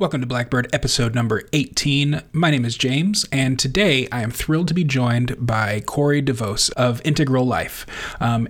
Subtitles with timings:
[0.00, 2.22] Welcome to Blackbird episode number 18.
[2.32, 6.72] My name is James, and today I am thrilled to be joined by Corey DeVos
[6.72, 7.86] of Integral Life.
[8.18, 8.48] Um,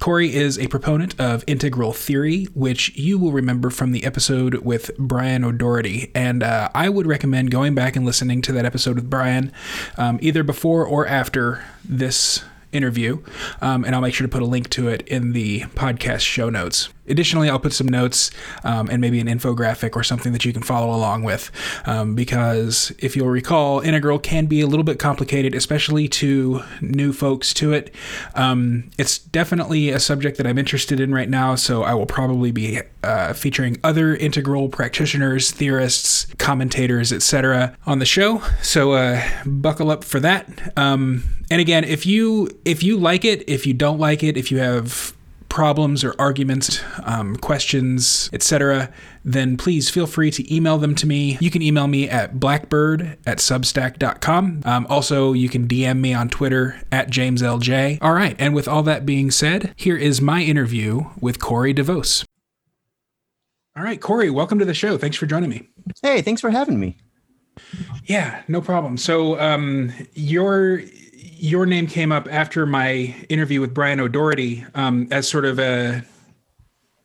[0.00, 4.90] Corey is a proponent of integral theory, which you will remember from the episode with
[4.98, 6.10] Brian O'Doherty.
[6.14, 9.52] And uh, I would recommend going back and listening to that episode with Brian,
[9.98, 13.22] um, either before or after this interview.
[13.60, 16.48] Um, and I'll make sure to put a link to it in the podcast show
[16.48, 16.88] notes.
[17.10, 18.30] Additionally, I'll put some notes
[18.64, 21.50] um, and maybe an infographic or something that you can follow along with.
[21.86, 27.12] Um, because if you'll recall, integral can be a little bit complicated, especially to new
[27.12, 27.94] folks to it.
[28.34, 32.52] Um, it's definitely a subject that I'm interested in right now, so I will probably
[32.52, 37.76] be uh, featuring other integral practitioners, theorists, commentators, etc.
[37.86, 38.42] on the show.
[38.62, 40.76] So uh, buckle up for that.
[40.76, 44.50] Um, and again, if you if you like it, if you don't like it, if
[44.50, 45.12] you have
[45.50, 48.90] problems or arguments, um, questions, etc.,
[49.22, 51.36] then please feel free to email them to me.
[51.40, 54.62] You can email me at blackbird at substack.com.
[54.64, 57.98] Um, also, you can DM me on Twitter at JamesLJ.
[58.00, 62.24] All right, and with all that being said, here is my interview with Corey DeVos.
[63.76, 64.96] All right, Corey, welcome to the show.
[64.96, 65.68] Thanks for joining me.
[66.02, 66.96] Hey, thanks for having me.
[68.04, 68.96] Yeah, no problem.
[68.96, 70.82] So, um, you're
[71.40, 76.04] your name came up after my interview with Brian O'Doherty um, as sort of a,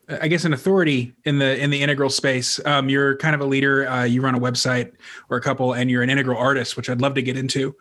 [0.09, 2.59] I guess, an authority in the in the integral space.
[2.65, 3.87] Um, you're kind of a leader.
[3.87, 4.91] Uh, you run a website
[5.29, 7.75] or a couple, and you're an integral artist, which I'd love to get into.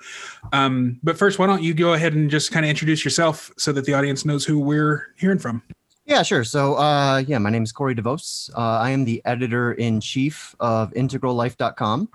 [0.53, 3.73] Um, but first, why don't you go ahead and just kind of introduce yourself so
[3.73, 5.63] that the audience knows who we're hearing from?
[6.07, 6.45] Yeah, sure.
[6.45, 8.51] So, uh, yeah, my name is Corey DeVos.
[8.55, 12.11] Uh, I am the editor in chief of integrallife.com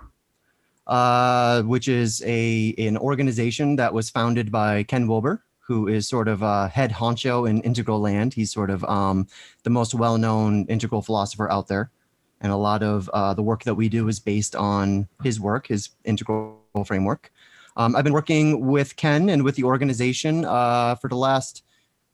[0.90, 6.26] uh, which is a an organization that was founded by Ken Wilber, who is sort
[6.26, 8.34] of a head honcho in integral land.
[8.34, 9.28] He's sort of um,
[9.62, 11.92] the most well-known integral philosopher out there,
[12.40, 15.68] and a lot of uh, the work that we do is based on his work,
[15.68, 17.30] his integral framework.
[17.76, 21.62] Um, I've been working with Ken and with the organization uh, for the last,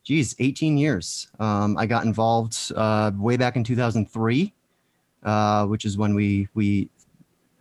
[0.04, 1.28] geez, 18 years.
[1.41, 4.53] Um, I got involved uh, way back in 2003,
[5.22, 6.91] uh, which is when we we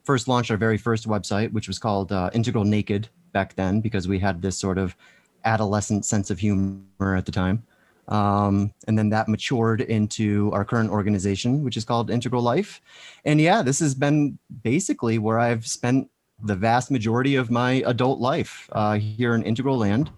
[0.05, 4.07] first launched our very first website, which was called uh, Integral Naked back then, because
[4.07, 4.95] we had this sort of
[5.43, 7.63] adolescent sense of humor at the time.
[8.07, 12.81] Um, and then that matured into our current organization, which is called Integral Life.
[13.25, 16.09] And yeah, this has been basically where I've spent
[16.43, 20.11] the vast majority of my adult life uh, here in Integral Land,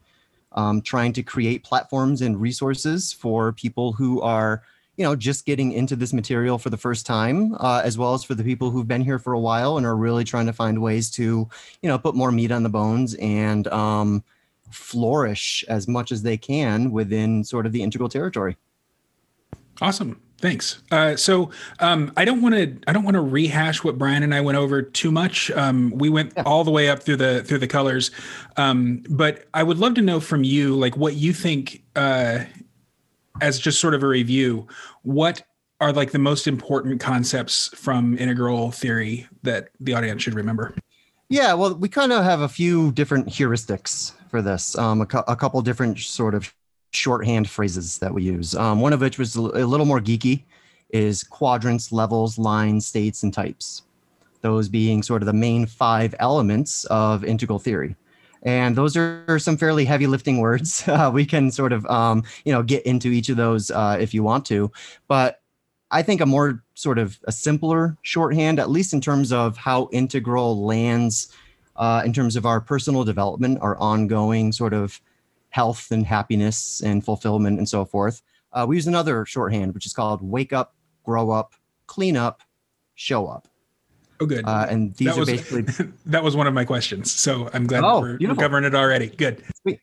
[0.51, 4.63] um, trying to create platforms and resources for people who are
[4.97, 8.23] you know just getting into this material for the first time uh, as well as
[8.23, 10.81] for the people who've been here for a while and are really trying to find
[10.81, 11.47] ways to
[11.81, 14.23] you know put more meat on the bones and um,
[14.71, 18.57] flourish as much as they can within sort of the integral territory.
[19.79, 20.19] Awesome.
[20.39, 20.83] Thanks.
[20.91, 24.35] Uh, so um, i don't want to i don't want to rehash what brian and
[24.35, 25.49] i went over too much.
[25.51, 26.43] Um, we went yeah.
[26.43, 28.11] all the way up through the through the colors.
[28.55, 32.39] Um, but i would love to know from you like what you think uh,
[33.41, 34.67] as just sort of a review,
[35.03, 35.43] what
[35.79, 40.73] are like the most important concepts from integral theory that the audience should remember?
[41.29, 45.23] Yeah, well, we kind of have a few different heuristics for this, um, a, cu-
[45.27, 46.53] a couple different sort of
[46.91, 48.55] shorthand phrases that we use.
[48.55, 50.43] Um, one of which was a little more geeky
[50.89, 53.83] is quadrants, levels, lines, states, and types.
[54.41, 57.95] Those being sort of the main five elements of integral theory
[58.43, 60.83] and those are some fairly heavy lifting words.
[60.97, 64.13] Uh, we can sort of, um, you know, get into each of those uh, if
[64.15, 64.71] you want to,
[65.07, 65.41] but
[65.91, 69.89] I think a more sort of a simpler shorthand, at least in terms of how
[69.91, 71.31] integral lands,
[71.75, 74.99] uh, in terms of our personal development, our ongoing sort of
[75.49, 78.21] health and happiness and fulfillment and so forth.
[78.53, 81.53] Uh, we use another shorthand, which is called wake up, grow up,
[81.85, 82.41] clean up,
[82.95, 83.47] show up.
[84.19, 84.45] Oh, good.
[84.47, 87.11] Uh, and these that are was, basically that was one of my questions.
[87.11, 89.09] So I'm glad oh, we're, we're, covering it already.
[89.09, 89.43] Good.
[89.61, 89.79] Sweet.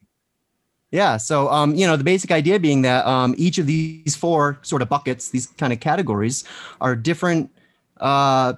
[0.90, 1.16] Yeah.
[1.16, 4.82] So, um, you know, the basic idea being that um, each of these four sort
[4.82, 6.44] of buckets, these kind of categories,
[6.80, 7.50] are different
[7.98, 8.54] uh,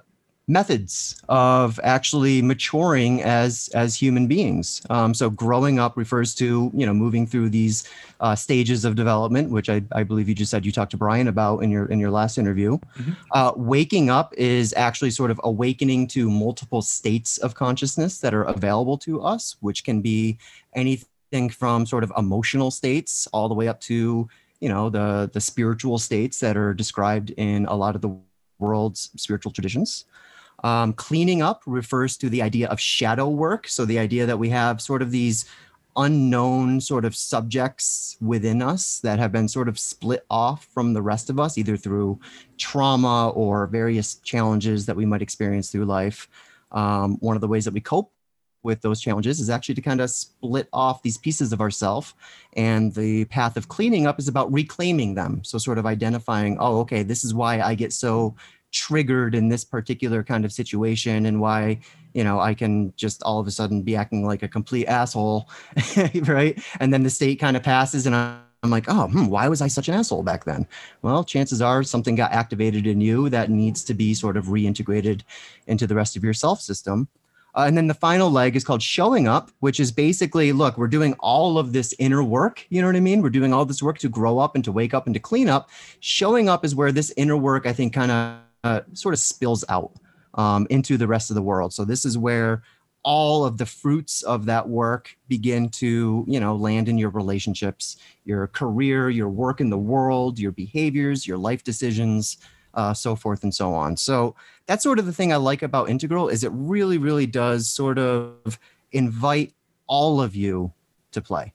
[0.49, 4.81] methods of actually maturing as as human beings.
[4.89, 7.87] Um, so growing up refers to you know moving through these
[8.21, 11.27] uh, stages of development, which I, I believe you just said you talked to Brian
[11.27, 12.77] about in your in your last interview.
[12.77, 13.11] Mm-hmm.
[13.31, 18.43] Uh, waking up is actually sort of awakening to multiple states of consciousness that are
[18.43, 20.37] available to us, which can be
[20.73, 24.29] anything from sort of emotional states all the way up to
[24.61, 28.17] you know the the spiritual states that are described in a lot of the
[28.59, 30.05] world's spiritual traditions.
[30.63, 33.67] Um, cleaning up refers to the idea of shadow work.
[33.67, 35.45] So the idea that we have sort of these
[35.97, 41.01] unknown sort of subjects within us that have been sort of split off from the
[41.01, 42.19] rest of us, either through
[42.57, 46.29] trauma or various challenges that we might experience through life.
[46.71, 48.11] Um, one of the ways that we cope
[48.63, 52.13] with those challenges is actually to kind of split off these pieces of ourself
[52.53, 56.79] and the path of cleaning up is about reclaiming them so sort of identifying oh
[56.79, 58.35] okay this is why i get so
[58.71, 61.79] triggered in this particular kind of situation and why
[62.13, 65.49] you know i can just all of a sudden be acting like a complete asshole
[66.23, 69.61] right and then the state kind of passes and i'm like oh hmm, why was
[69.61, 70.67] i such an asshole back then
[71.01, 75.21] well chances are something got activated in you that needs to be sort of reintegrated
[75.67, 77.07] into the rest of your self system
[77.57, 80.87] uh, and then the final leg is called showing up, which is basically look, we're
[80.87, 82.63] doing all of this inner work.
[82.69, 83.23] You know what I mean?
[83.23, 85.49] We're doing all this work to grow up and to wake up and to clean
[85.49, 85.71] up.
[85.99, 88.37] Showing up is where this inner work, I think, kind of
[88.93, 89.91] sort of spills out
[90.33, 91.73] um, into the rest of the world.
[91.73, 92.61] So this is where
[93.07, 97.95] all of the fruits of that work begin to you know land in your relationships
[98.25, 102.37] your career your work in the world your behaviors your life decisions
[102.73, 104.35] uh, so forth and so on so
[104.65, 107.97] that's sort of the thing i like about integral is it really really does sort
[107.97, 108.59] of
[108.91, 109.53] invite
[109.87, 110.73] all of you
[111.11, 111.53] to play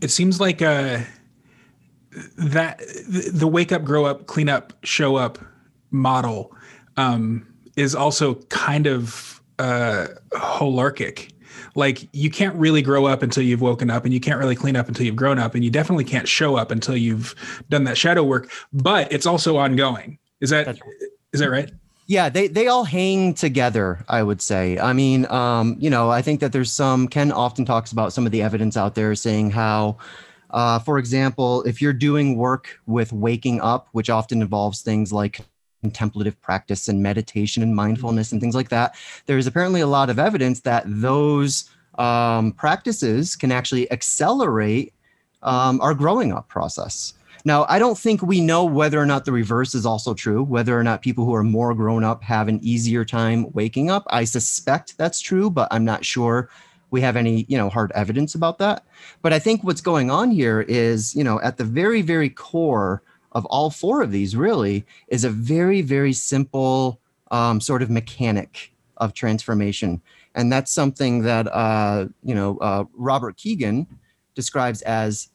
[0.00, 0.98] it seems like uh
[2.36, 5.38] that the wake up grow up clean up show up
[5.90, 6.54] model
[6.96, 7.46] um,
[7.76, 11.30] is also kind of uh, holarchic.
[11.74, 14.76] Like you can't really grow up until you've woken up, and you can't really clean
[14.76, 17.34] up until you've grown up, and you definitely can't show up until you've
[17.68, 18.50] done that shadow work.
[18.72, 20.18] But it's also ongoing.
[20.40, 20.80] Is that right.
[21.32, 21.70] is that right?
[22.06, 24.04] Yeah, they they all hang together.
[24.08, 24.78] I would say.
[24.78, 27.08] I mean, um, you know, I think that there's some.
[27.08, 29.98] Ken often talks about some of the evidence out there saying how
[30.50, 35.40] uh, for example, if you're doing work with waking up, which often involves things like
[35.86, 38.94] contemplative practice and meditation and mindfulness and things like that,
[39.26, 44.92] there's apparently a lot of evidence that those um, practices can actually accelerate
[45.42, 47.14] um, our growing up process.
[47.44, 50.76] Now, I don't think we know whether or not the reverse is also true, whether
[50.76, 54.04] or not people who are more grown up have an easier time waking up.
[54.10, 56.50] I suspect that's true, but I'm not sure
[56.90, 58.84] we have any, you know, hard evidence about that.
[59.22, 63.02] But I think what's going on here is, you know, at the very, very core
[63.36, 66.98] of all four of these really is a very, very simple
[67.30, 70.00] um, sort of mechanic of transformation.
[70.34, 73.86] And that's something that, uh, you know, uh, Robert Kegan
[74.34, 75.28] describes as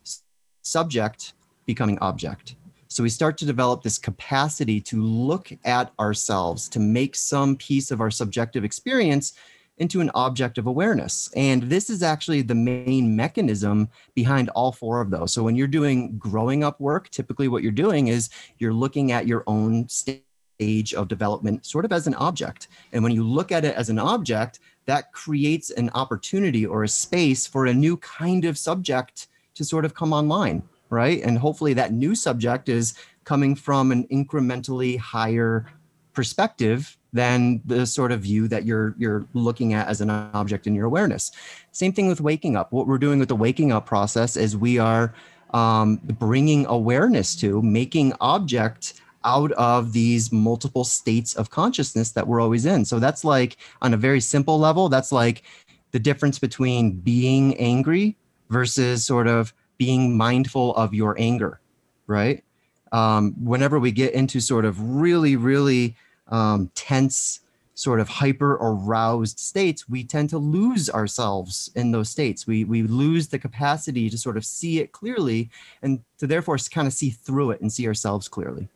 [0.64, 1.34] subject
[1.68, 2.56] becoming object.
[2.88, 7.92] So we start to develop this capacity to look at ourselves, to make some piece
[7.92, 9.34] of our subjective experience
[9.82, 11.28] into an object of awareness.
[11.36, 15.34] And this is actually the main mechanism behind all four of those.
[15.34, 18.30] So when you're doing growing up work, typically what you're doing is
[18.60, 22.68] you're looking at your own stage of development sort of as an object.
[22.94, 26.88] And when you look at it as an object, that creates an opportunity or a
[26.88, 30.62] space for a new kind of subject to sort of come online,
[30.92, 31.24] right?
[31.24, 32.94] And hopefully that new subject is
[33.24, 35.66] coming from an incrementally higher
[36.14, 40.76] perspective than the sort of view that you're you're looking at as an object in
[40.76, 41.32] your awareness.
[41.72, 42.72] Same thing with waking up.
[42.72, 45.14] What we're doing with the waking up process is we are
[45.54, 48.94] um, bringing awareness to making object
[49.24, 52.86] out of these multiple states of consciousness that we're always in.
[52.86, 55.44] So that's like on a very simple level, that's like
[55.92, 58.18] the difference between being angry
[58.50, 61.60] versus sort of being mindful of your anger,
[62.08, 62.44] right?
[62.92, 65.96] Um, whenever we get into sort of really, really
[66.32, 67.42] um, tense,
[67.74, 72.48] sort of hyper aroused states, we tend to lose ourselves in those states.
[72.48, 75.50] We we lose the capacity to sort of see it clearly,
[75.82, 78.68] and to therefore kind of see through it and see ourselves clearly.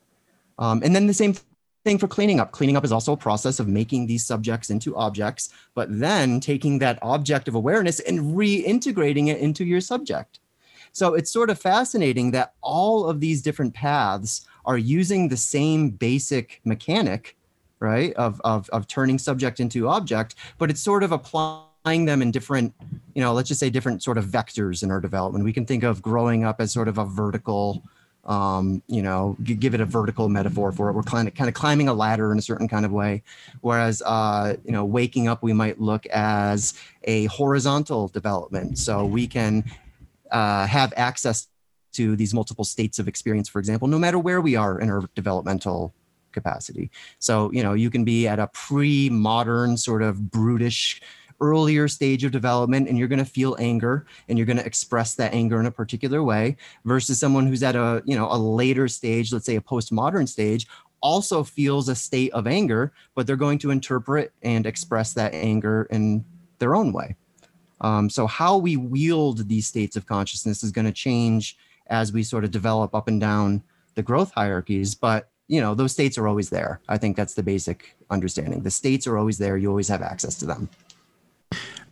[0.57, 1.35] Um, and then the same
[1.85, 2.51] thing for cleaning up.
[2.51, 6.79] Cleaning up is also a process of making these subjects into objects, but then taking
[6.79, 10.39] that object of awareness and reintegrating it into your subject.
[10.93, 15.89] So it's sort of fascinating that all of these different paths are using the same
[15.89, 17.35] basic mechanic
[17.91, 21.65] right of, of of turning subject into object but it's sort of applying
[22.05, 22.73] them in different
[23.13, 25.45] you know let's just say different sort of vectors in our development.
[25.45, 27.83] We can think of growing up as sort of a vertical
[28.25, 30.93] um, you know give it a vertical metaphor for it.
[30.93, 33.23] We're kind of kind of climbing a ladder in a certain kind of way.
[33.61, 36.73] Whereas uh, you know waking up we might look as
[37.03, 38.79] a horizontal development.
[38.79, 39.63] So we can
[40.31, 41.47] uh, have access
[41.93, 45.03] to these multiple states of experience for example no matter where we are in our
[45.15, 45.93] developmental
[46.35, 46.91] capacity.
[47.17, 51.01] So, you know, you can be at a pre modern, sort of brutish
[51.41, 55.15] earlier stage of development and you're going to feel anger and you're going to express
[55.15, 58.87] that anger in a particular way versus someone who's at a you know a later
[58.87, 60.67] stage let's say a postmodern stage
[61.01, 65.87] also feels a state of anger but they're going to interpret and express that anger
[65.91, 66.23] in
[66.59, 67.15] their own way
[67.81, 72.23] um, so how we wield these states of consciousness is going to change as we
[72.23, 73.61] sort of develop up and down
[73.95, 77.43] the growth hierarchies but you know those states are always there i think that's the
[77.43, 80.69] basic understanding the states are always there you always have access to them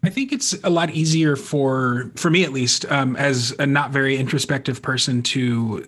[0.05, 3.91] I think it's a lot easier for for me at least um, as a not
[3.91, 5.87] very introspective person to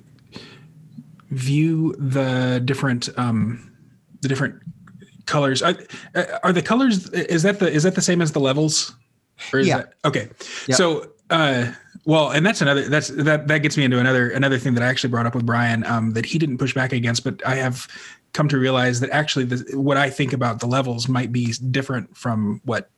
[1.31, 3.75] view the different um,
[4.22, 4.55] the different
[5.25, 5.62] colors.
[5.62, 5.75] Are,
[6.43, 8.95] are the colors is that the is that the same as the levels?
[9.51, 9.77] Or is Yeah.
[9.77, 10.29] That, okay.
[10.67, 10.77] Yep.
[10.77, 11.74] So uh,
[12.06, 14.88] well, and that's another that's that that gets me into another another thing that I
[14.88, 17.88] actually brought up with Brian um, that he didn't push back against, but I have
[18.34, 22.16] come to realize that actually the, what I think about the levels might be different
[22.16, 22.90] from what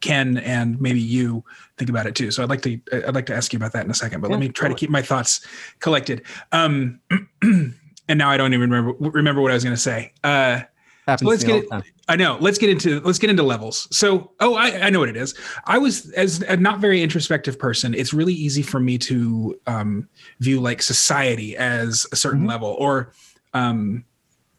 [0.00, 1.42] Ken and maybe you
[1.76, 2.30] think about it too.
[2.30, 4.30] So I'd like to I'd like to ask you about that in a second, but
[4.30, 5.44] let me try to keep my thoughts
[5.80, 6.22] collected.
[6.52, 7.00] Um,
[7.42, 7.74] and
[8.08, 10.12] now I don't even remember remember what I was going to say.
[10.22, 10.62] Uh,
[11.06, 11.92] happens let's me all get the it- time.
[12.08, 12.36] I know.
[12.40, 13.88] Let's get into let's get into levels.
[13.90, 15.34] So, oh, I, I know what it is.
[15.64, 17.94] I was as a not very introspective person.
[17.94, 20.08] It's really easy for me to um,
[20.38, 22.48] view like society as a certain Mhm.
[22.48, 23.12] level, or
[23.54, 24.04] um,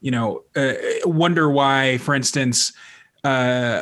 [0.02, 0.74] you know, uh,
[1.06, 2.74] wonder why, for instance,
[3.24, 3.82] uh,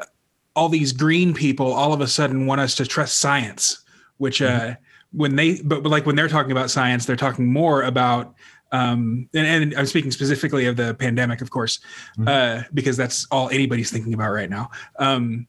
[0.55, 3.84] all these green people all of a sudden want us to trust science,
[4.17, 4.75] which uh,
[5.12, 8.36] when they but like when they're talking about science, they're talking more about
[8.72, 11.79] um, and, and I'm speaking specifically of the pandemic, of course,
[12.25, 14.69] uh, because that's all anybody's thinking about right now.
[15.00, 15.48] Um,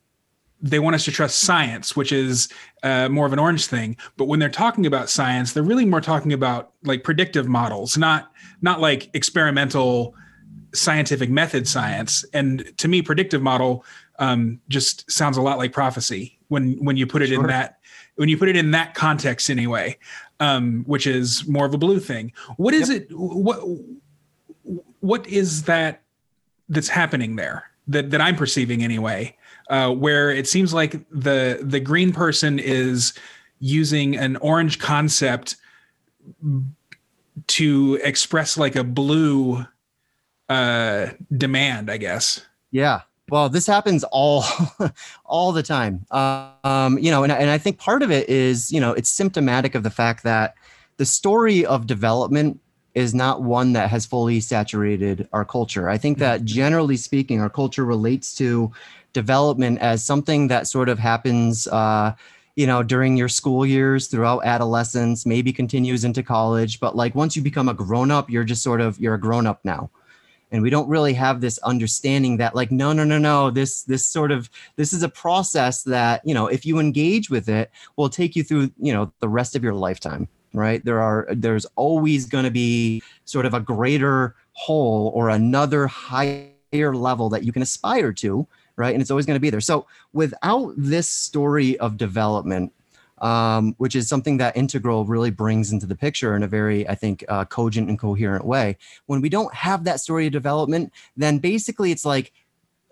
[0.62, 2.48] they want us to trust science, which is
[2.82, 3.96] uh, more of an orange thing.
[4.16, 8.32] But when they're talking about science, they're really more talking about like predictive models, not
[8.62, 10.14] not like experimental
[10.74, 12.24] scientific method science.
[12.32, 13.84] And to me, predictive model
[14.18, 17.75] um, just sounds a lot like prophecy when when you put it in that
[18.16, 19.96] when you put it in that context anyway,
[20.40, 22.32] um, which is more of a blue thing.
[22.56, 23.08] What is it?
[23.10, 23.60] What
[25.00, 26.02] what is that
[26.68, 29.36] that's happening there that that I'm perceiving anyway?
[29.68, 33.14] Uh, where it seems like the the green person is
[33.58, 35.56] using an orange concept
[37.46, 39.64] to express like a blue
[40.48, 43.02] uh demand i guess Yeah.
[43.28, 44.44] Well, this happens all
[45.24, 46.06] all the time.
[46.10, 49.74] Um, you know, and, and I think part of it is, you know, it's symptomatic
[49.74, 50.54] of the fact that
[50.96, 52.60] the story of development
[52.94, 55.88] is not one that has fully saturated our culture.
[55.88, 58.72] I think that generally speaking, our culture relates to
[59.12, 62.14] development as something that sort of happens uh,
[62.54, 66.80] you know, during your school years, throughout adolescence, maybe continues into college.
[66.80, 69.46] But like once you become a grown up, you're just sort of you're a grown
[69.46, 69.90] up now
[70.56, 74.06] and we don't really have this understanding that like no no no no this this
[74.06, 78.08] sort of this is a process that you know if you engage with it will
[78.08, 80.82] take you through you know the rest of your lifetime right?
[80.84, 86.50] There are there's always going to be sort of a greater whole or another higher
[86.72, 88.46] level that you can aspire to
[88.76, 88.94] right?
[88.94, 89.60] And it's always going to be there.
[89.60, 92.72] So without this story of development
[93.18, 96.94] um, which is something that integral really brings into the picture in a very i
[96.94, 101.38] think uh, cogent and coherent way when we don't have that story of development, then
[101.38, 102.32] basically it's like,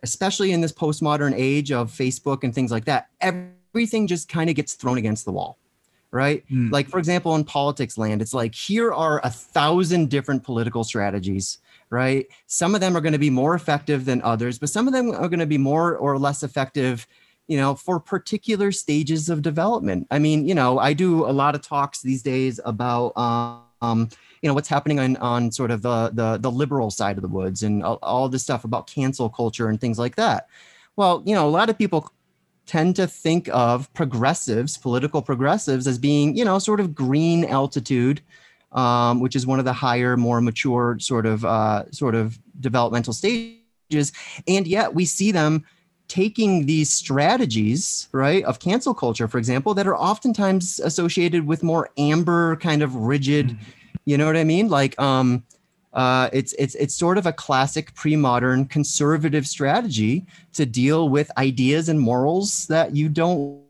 [0.03, 4.57] especially in this postmodern age of Facebook and things like that, everything just kind of
[4.57, 5.59] gets thrown against the wall,
[6.11, 6.45] right?
[6.49, 6.71] Hmm.
[6.71, 11.59] Like, for example, in politics land, it's like, here are a thousand different political strategies,
[11.91, 12.27] right?
[12.47, 15.11] Some of them are going to be more effective than others, but some of them
[15.11, 17.07] are going to be more or less effective
[17.47, 20.07] you know for particular stages of development.
[20.11, 24.09] I mean you know i do a lot of talks these days about um
[24.43, 27.29] you know what's happening on on sort of the the, the liberal side of the
[27.29, 30.49] woods and all, all this stuff about cancel culture and things like that.
[30.97, 32.11] Well you know a lot of people
[32.67, 38.23] tend to think of progressives political progressives as being you know sort of green altitude
[38.75, 43.13] um, which is one of the higher more mature sort of uh, sort of developmental
[43.13, 44.13] stages.
[44.49, 45.65] And yet we see them
[46.09, 51.91] taking these strategies, right, of cancel culture, for example, that are oftentimes associated with more
[51.97, 53.57] amber kind of rigid,
[54.05, 54.69] you know what I mean?
[54.69, 55.45] Like um
[55.95, 61.89] uh, it's it's it's sort of a classic pre-modern conservative strategy to deal with ideas
[61.89, 63.63] and morals that you don't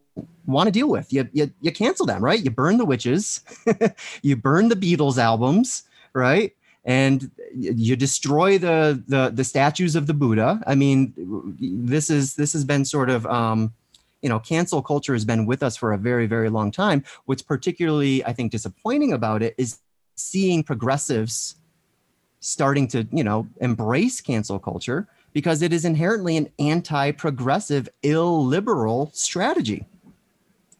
[0.47, 1.13] want to deal with.
[1.13, 2.43] You, you you cancel them, right?
[2.43, 3.43] You burn the witches,
[4.23, 5.83] you burn the Beatles albums,
[6.15, 6.53] right?
[6.85, 10.63] And you destroy the, the the statues of the Buddha.
[10.67, 11.15] I mean,
[11.59, 13.73] this is this has been sort of um,
[14.21, 17.05] you know, cancel culture has been with us for a very very long time.
[17.25, 19.79] What's particularly I think disappointing about it is
[20.15, 21.57] seeing progressives
[22.41, 29.85] starting to you know embrace cancel culture because it is inherently an anti-progressive, illiberal strategy.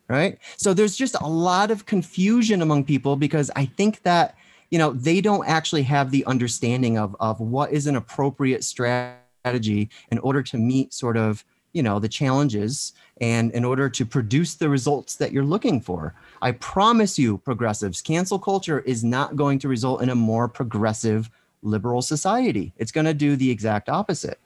[0.07, 0.39] Right.
[0.59, 4.37] So there's just a lot of confusion among people because I think that
[4.75, 9.89] you know they don't actually have the understanding of of what is an appropriate strategy
[10.11, 14.55] in order to meet sort of you know the challenges and in order to produce
[14.55, 16.13] the results that you're looking for.
[16.43, 21.31] I promise you progressives cancel culture is not going to result in a more progressive
[21.63, 22.73] liberal society.
[22.77, 24.41] It's going to do the exact opposite.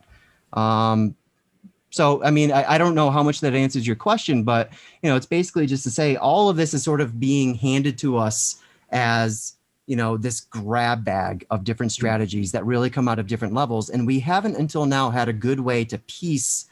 [0.53, 1.17] Um,
[1.89, 4.69] so i mean I, I don't know how much that answers your question but
[5.03, 7.97] you know it's basically just to say all of this is sort of being handed
[8.01, 9.55] to us as
[9.89, 13.89] you know this grab bag of different strategies that really come out of different levels
[13.91, 16.67] and we haven't until now had a good way to piece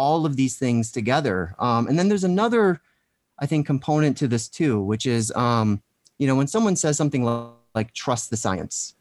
[0.00, 1.54] all of these things together.
[1.58, 2.80] Um, and then there's another,
[3.38, 5.82] I think, component to this too, which is, um,
[6.16, 8.94] you know, when someone says something like, like trust the science,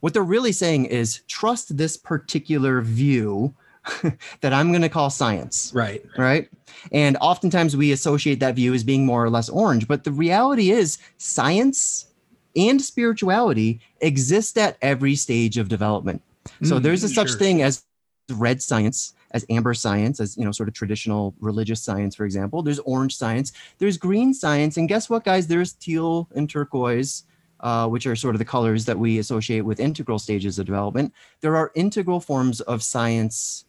[0.00, 3.54] what they're really saying is trust this particular view
[4.42, 5.72] that I'm going to call science.
[5.74, 6.04] Right.
[6.18, 6.50] Right.
[6.92, 10.72] And oftentimes we associate that view as being more or less orange, but the reality
[10.72, 12.08] is science
[12.56, 16.22] and spirituality exist at every stage of development.
[16.62, 17.38] So mm, there's a such sure.
[17.38, 17.84] thing as
[18.30, 22.62] red science as amber science, as you know, sort of traditional religious science, for example.
[22.62, 25.48] There's orange science, there's green science, and guess what, guys?
[25.48, 27.24] There's teal and turquoise,
[27.60, 31.12] uh, which are sort of the colors that we associate with integral stages of development.
[31.40, 33.66] There are integral forms of science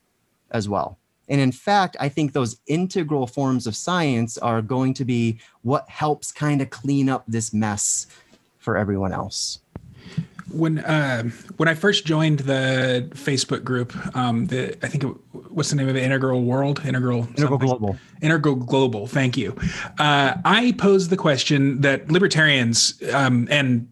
[0.52, 1.00] as well.
[1.28, 5.90] And in fact, I think those integral forms of science are going to be what
[5.90, 8.06] helps kind of clean up this mess
[8.66, 9.60] for everyone else
[10.52, 11.24] when uh,
[11.58, 15.08] when I first joined the Facebook group, um, the I think it,
[15.50, 16.04] what's the name of it?
[16.04, 17.58] Integral World, Integral Integral.
[17.58, 19.08] Global, Integral Global.
[19.08, 19.56] Thank you.
[20.00, 23.88] Uh, I posed the question that libertarians um, and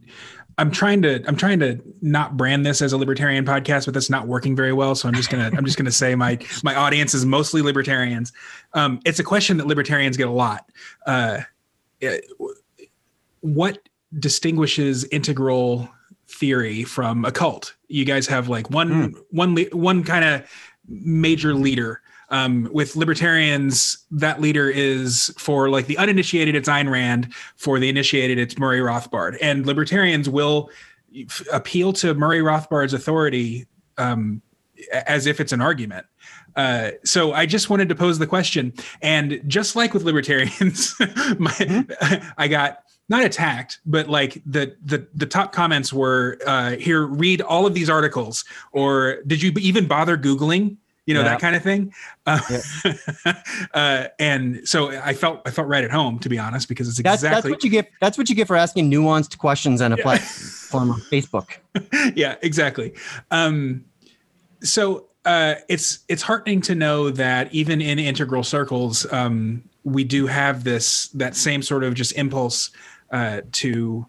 [0.58, 4.10] I'm trying to I'm trying to not brand this as a libertarian podcast, but that's
[4.10, 4.96] not working very well.
[4.96, 8.32] So I'm just gonna I'm just gonna say my my audience is mostly libertarians.
[8.74, 10.70] Um, it's a question that libertarians get a lot.
[11.06, 11.42] Uh,
[13.42, 13.80] what
[14.20, 15.90] distinguishes integral
[16.28, 17.76] theory from a cult.
[17.88, 19.24] You guys have like one mm.
[19.32, 20.50] one one kind of
[20.88, 22.02] major leader.
[22.30, 27.32] Um, with libertarians, that leader is for like the uninitiated, it's Ayn Rand.
[27.58, 29.38] For the initiated, it's Murray Rothbard.
[29.40, 30.72] And libertarians will
[31.16, 33.68] f- appeal to Murray Rothbard's authority
[34.00, 34.42] um,
[35.06, 36.08] as if it's an argument.
[36.56, 41.52] Uh, so I just wanted to pose the question, and just like with libertarians, my,
[41.52, 42.30] mm-hmm.
[42.38, 47.06] I got not attacked, but like the the the top comments were uh, here.
[47.06, 50.78] Read all of these articles, or did you even bother googling?
[51.06, 51.30] You know yeah.
[51.30, 51.94] that kind of thing.
[52.26, 53.34] Uh, yeah.
[53.74, 57.00] uh, and so I felt I felt right at home, to be honest, because it's
[57.00, 57.92] exactly that's, that's what you get.
[58.00, 60.04] That's what you get for asking nuanced questions on a yeah.
[60.04, 61.58] platform on Facebook.
[62.16, 62.94] yeah, exactly.
[63.32, 63.84] Um,
[64.62, 70.28] so uh, it's it's heartening to know that even in integral circles, um, we do
[70.28, 72.72] have this that same sort of just impulse
[73.14, 74.06] uh, to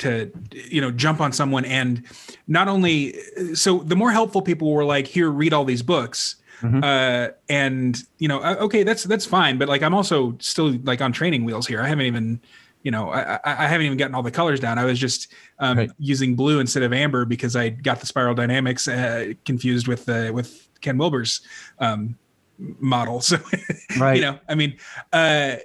[0.00, 2.02] to you know jump on someone and
[2.48, 3.14] not only
[3.54, 6.82] so the more helpful people were like here read all these books mm-hmm.
[6.82, 11.00] uh, and you know uh, okay that's that's fine but like i'm also still like
[11.00, 12.40] on training wheels here i haven't even
[12.82, 15.76] you know i, I haven't even gotten all the colors down i was just um,
[15.76, 15.90] right.
[15.98, 20.30] using blue instead of amber because i got the spiral dynamics uh, confused with uh,
[20.32, 21.42] with ken wilber's
[21.78, 22.16] um,
[22.58, 23.36] model so
[23.98, 24.16] right.
[24.16, 24.78] you know i mean
[25.12, 25.56] uh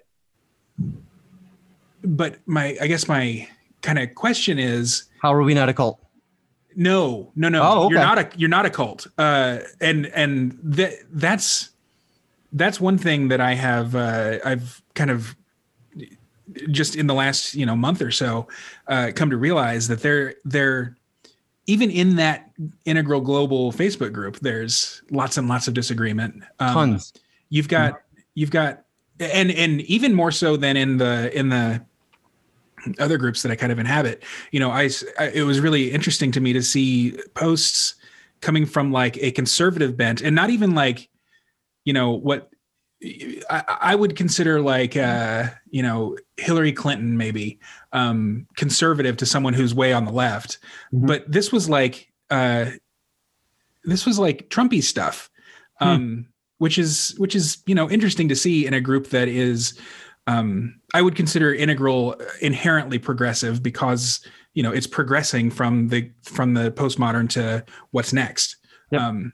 [2.05, 3.47] but my I guess my
[3.81, 5.99] kind of question is how are we not a cult?
[6.75, 7.61] No, no, no.
[7.63, 7.93] Oh, okay.
[7.93, 9.07] You're not a you're not a cult.
[9.17, 11.69] Uh, and and that that's
[12.51, 15.35] that's one thing that I have uh, I've kind of
[16.69, 18.47] just in the last you know month or so
[18.87, 20.97] uh, come to realize that they're they're
[21.67, 22.51] even in that
[22.85, 26.43] integral global Facebook group, there's lots and lots of disagreement.
[26.59, 27.13] Um, Tons.
[27.49, 28.01] You've got
[28.35, 28.83] you've got
[29.19, 31.83] and and even more so than in the in the
[32.99, 36.31] other groups that I kind of inhabit, you know, I, I, it was really interesting
[36.33, 37.95] to me to see posts
[38.41, 41.09] coming from like a conservative bent and not even like,
[41.83, 42.49] you know, what
[43.49, 47.59] I, I would consider like, uh, you know, Hillary Clinton maybe
[47.91, 50.59] um, conservative to someone who's way on the left,
[50.93, 51.05] mm-hmm.
[51.05, 52.65] but this was like, uh,
[53.85, 55.29] this was like Trumpy stuff,
[55.79, 55.87] hmm.
[55.87, 56.21] um, hmm.
[56.57, 59.79] which is which is you know interesting to see in a group that is
[60.27, 66.53] um, I would consider integral inherently progressive because you know it's progressing from the from
[66.53, 68.57] the postmodern to what's next.
[68.91, 69.01] Yep.
[69.01, 69.33] Um,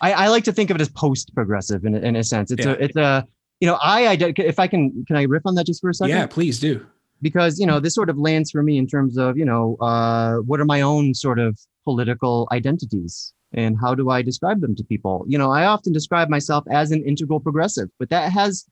[0.00, 2.50] I, I, like to think of it as post progressive in, in a sense.
[2.50, 2.72] It's yeah.
[2.72, 3.26] a it's a
[3.60, 5.94] you know I, I if I can can I riff on that just for a
[5.94, 6.16] second?
[6.16, 6.84] Yeah, please do.
[7.22, 10.36] Because you know this sort of lands for me in terms of you know uh,
[10.38, 14.84] what are my own sort of political identities And how do I describe them to
[14.84, 15.24] people?
[15.28, 18.64] You know, I often describe myself as an integral progressive, but that has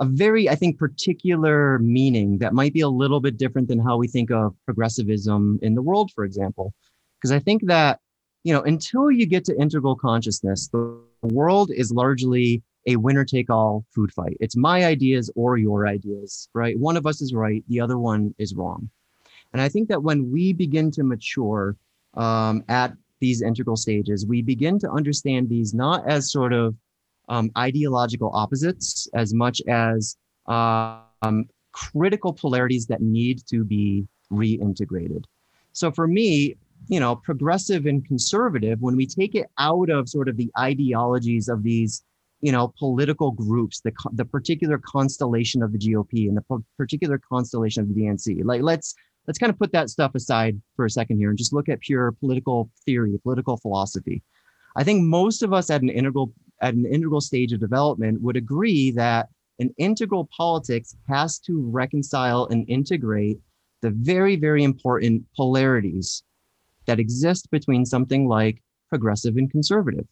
[0.00, 3.96] a very, I think, particular meaning that might be a little bit different than how
[3.96, 6.72] we think of progressivism in the world, for example.
[7.20, 7.98] Because I think that,
[8.44, 13.50] you know, until you get to integral consciousness, the world is largely a winner take
[13.50, 14.36] all food fight.
[14.40, 16.78] It's my ideas or your ideas, right?
[16.78, 18.88] One of us is right, the other one is wrong.
[19.52, 21.76] And I think that when we begin to mature
[22.14, 26.76] um, at these integral stages, we begin to understand these not as sort of
[27.28, 30.16] um, ideological opposites as much as
[30.48, 35.24] uh, um, critical polarities that need to be reintegrated.
[35.72, 36.56] So for me,
[36.88, 41.48] you know, progressive and conservative, when we take it out of sort of the ideologies
[41.48, 42.02] of these,
[42.40, 47.82] you know, political groups, the, the particular constellation of the GOP and the particular constellation
[47.82, 48.94] of the DNC, like let's
[49.26, 51.80] let's kind of put that stuff aside for a second here and just look at
[51.80, 54.22] pure political theory, political philosophy.
[54.74, 58.36] I think most of us at an integral at an integral stage of development would
[58.36, 63.38] agree that an integral politics has to reconcile and integrate
[63.82, 66.22] the very, very important polarities
[66.86, 70.06] that exist between something like progressive and conservative.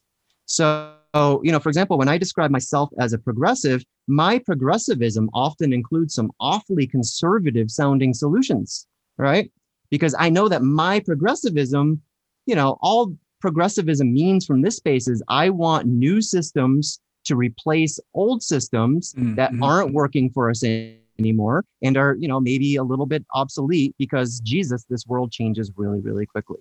[0.45, 5.73] So, you know, for example, when I describe myself as a progressive, my progressivism often
[5.73, 9.51] includes some awfully conservative sounding solutions, right?
[9.89, 12.01] Because I know that my progressivism,
[12.45, 17.99] you know, all progressivism means from this space is I want new systems to replace
[18.13, 19.35] old systems mm-hmm.
[19.35, 20.63] that aren't working for us
[21.19, 25.71] anymore and are, you know, maybe a little bit obsolete because Jesus, this world changes
[25.75, 26.59] really, really quickly.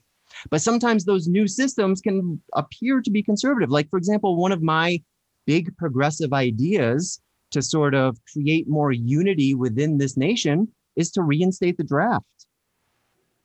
[0.50, 3.70] But sometimes those new systems can appear to be conservative.
[3.70, 5.00] Like, for example, one of my
[5.46, 7.20] big progressive ideas
[7.52, 12.24] to sort of create more unity within this nation is to reinstate the draft.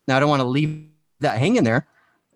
[0.08, 0.88] Now, I don't want to leave
[1.20, 1.88] that hanging there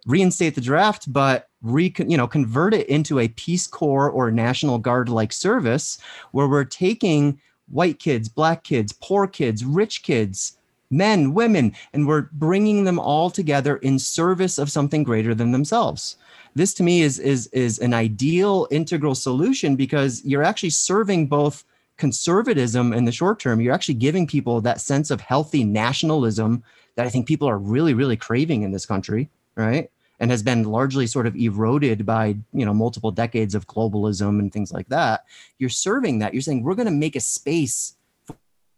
[0.06, 4.78] reinstate the draft, but re, you know, convert it into a Peace Corps or National
[4.78, 5.98] Guard like service
[6.32, 10.58] where we're taking white kids, black kids, poor kids, rich kids,
[10.92, 16.18] men, women, and we're bringing them all together in service of something greater than themselves.
[16.54, 21.66] This to me is is is an ideal integral solution because you're actually serving both
[21.98, 23.62] conservatism in the short term.
[23.62, 26.64] You're actually giving people that sense of healthy nationalism
[26.96, 29.90] that I think people are really, really craving in this country, right?
[30.20, 34.52] And has been largely sort of eroded by you know multiple decades of globalism and
[34.52, 35.26] things like that
[35.58, 36.34] you're serving that.
[36.34, 37.96] You're saying we're going to make a space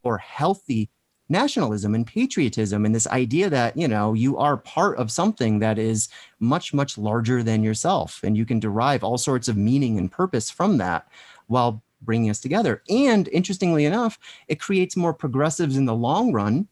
[0.04, 0.90] for healthy
[1.30, 5.78] nationalism and patriotism and this idea that you know you are part of something that
[5.78, 6.08] is
[6.40, 10.50] much much larger than yourself and you can derive all sorts of meaning and purpose
[10.50, 11.08] from that
[11.48, 12.84] while bringing us together.
[12.90, 16.68] And interestingly enough it creates more progressives in the long run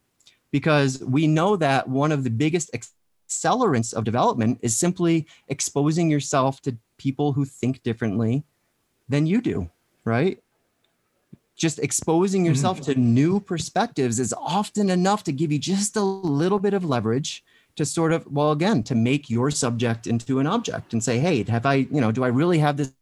[0.50, 2.94] because we know that one of the biggest ex-
[3.26, 8.44] accelerants of development is simply exposing yourself to people who think differently
[9.08, 9.70] than you do,
[10.04, 10.42] right?
[11.56, 12.50] Just exposing mm-hmm.
[12.50, 12.92] yourself mm-hmm.
[12.92, 17.44] to new perspectives is often enough to give you just a little bit of leverage
[17.76, 21.42] to sort of, well, again, to make your subject into an object and say, hey,
[21.44, 22.92] have I, you know, do I really have this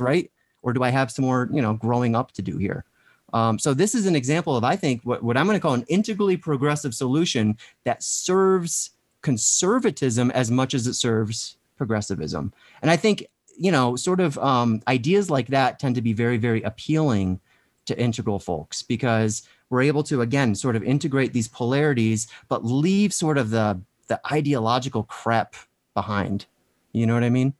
[0.00, 0.30] right?
[0.62, 2.84] Or do I have some more, you know, growing up to do here?
[3.32, 5.74] Um, so this is an example of, I think, what, what I'm going to call
[5.74, 8.90] an integrally progressive solution that serves
[9.22, 12.52] conservatism as much as it serves progressivism.
[12.82, 13.26] And I think,
[13.58, 17.40] you know, sort of um, ideas like that tend to be very, very appealing
[17.86, 23.12] to integral folks because we're able to, again, sort of integrate these polarities, but leave
[23.12, 25.56] sort of the, the ideological crap
[25.94, 26.46] behind.
[26.92, 27.54] You know what I mean?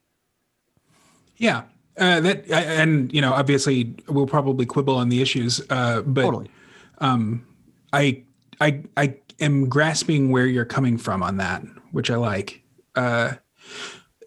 [1.38, 1.62] Yeah.
[1.98, 6.50] Uh, that and you know obviously we'll probably quibble on the issues uh, but totally.
[6.98, 7.46] um,
[7.92, 8.22] I
[8.62, 12.62] I I am grasping where you're coming from on that, which I like.
[12.94, 13.34] Uh,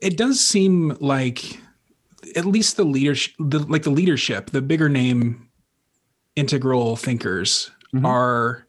[0.01, 1.59] it does seem like
[2.35, 5.49] at least the leadership, the, like the leadership, the bigger name
[6.35, 8.05] integral thinkers mm-hmm.
[8.05, 8.67] are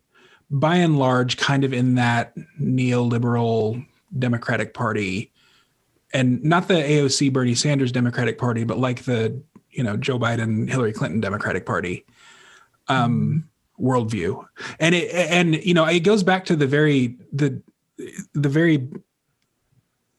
[0.50, 3.84] by and large kind of in that neoliberal
[4.16, 5.32] Democratic Party
[6.12, 10.70] and not the AOC Bernie Sanders Democratic Party, but like the, you know, Joe Biden,
[10.70, 12.06] Hillary Clinton Democratic Party.
[12.88, 13.38] Um, mm-hmm
[13.80, 14.46] worldview.
[14.80, 17.60] And it and you know it goes back to the very the
[18.34, 18.88] the very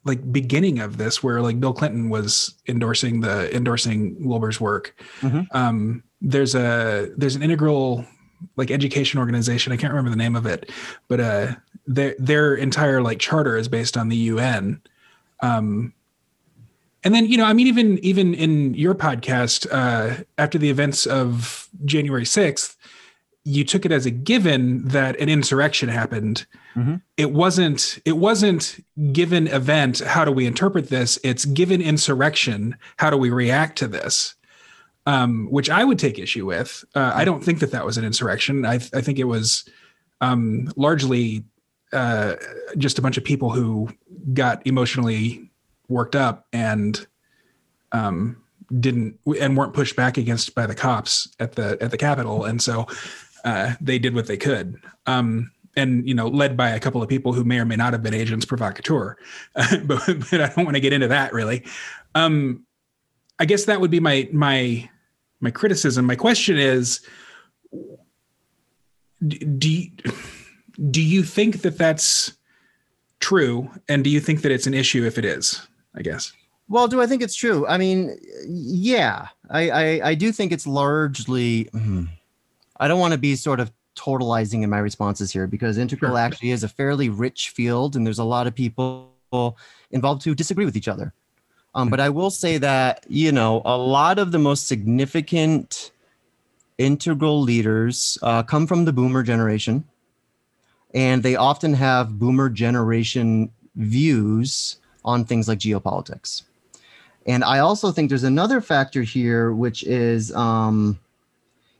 [0.04, 4.96] like beginning of this where like bill clinton was endorsing the endorsing Wilber's work.
[5.22, 5.42] Mm-hmm.
[5.56, 8.06] um there's a there's an integral
[8.56, 9.74] like education organization.
[9.74, 10.72] I can't remember the name of it
[11.08, 11.56] but uh
[11.88, 14.82] their their entire like charter is based on the un
[15.42, 15.94] um
[17.04, 21.06] and then you know i mean even even in your podcast uh after the events
[21.06, 22.76] of january 6th
[23.48, 26.46] you took it as a given that an insurrection happened.
[26.76, 26.96] Mm-hmm.
[27.16, 28.84] It wasn't it wasn't
[29.14, 31.18] given event, how do we interpret this?
[31.24, 34.36] It's given insurrection, how do we react to this?
[35.06, 36.84] Um, which I would take issue with.
[36.94, 38.66] Uh, I don't think that that was an insurrection.
[38.66, 39.64] I, I think it was
[40.20, 41.46] um, largely
[41.94, 42.36] uh,
[42.78, 43.88] just a bunch of people who
[44.34, 45.50] got emotionally
[45.88, 47.08] worked up and
[47.94, 48.44] um,
[48.80, 52.62] didn't and weren't pushed back against by the cops at the at the Capitol, and
[52.62, 52.86] so
[53.44, 54.80] uh, they did what they could.
[55.06, 57.94] Um, and you know, led by a couple of people who may or may not
[57.94, 59.16] have been agents provocateur,
[59.56, 61.64] but, but I don't want to get into that really.
[62.16, 62.66] Um,
[63.40, 64.90] I guess that would be my my
[65.40, 66.06] my criticism.
[66.06, 67.02] My question is,
[69.28, 69.92] do you,
[70.90, 72.34] do you think that that's
[73.20, 75.68] true, and do you think that it's an issue if it is?
[75.96, 76.34] I guess.
[76.70, 77.66] Well, do I think it's true?
[77.68, 81.70] I mean, yeah, I I, I do think it's largely.
[81.72, 82.06] Hmm,
[82.80, 86.20] I don't want to be sort of totalizing in my responses here because integral sure.
[86.20, 89.12] actually is a fairly rich field, and there's a lot of people
[89.92, 91.14] involved who disagree with each other.
[91.76, 95.92] Um, but I will say that you know a lot of the most significant
[96.78, 99.84] integral leaders uh, come from the boomer generation,
[100.94, 106.44] and they often have boomer generation views on things like geopolitics.
[107.26, 110.98] And I also think there's another factor here, which is, um,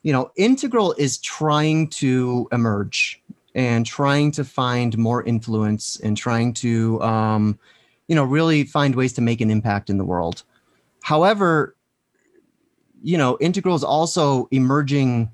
[0.08, 3.22] you know, Integral is trying to emerge
[3.56, 7.60] and trying to find more influence and trying to, um,
[8.08, 10.44] you know, really find ways to make an impact in the world.
[11.04, 11.76] However,
[13.04, 15.30] you know, Integral is also emerging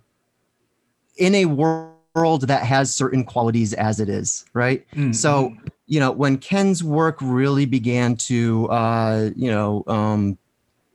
[1.17, 4.89] in a world that has certain qualities as it is, right?
[4.93, 5.11] Mm-hmm.
[5.11, 5.55] So
[5.85, 10.39] you know, when Ken's work really began to, uh, you know, um,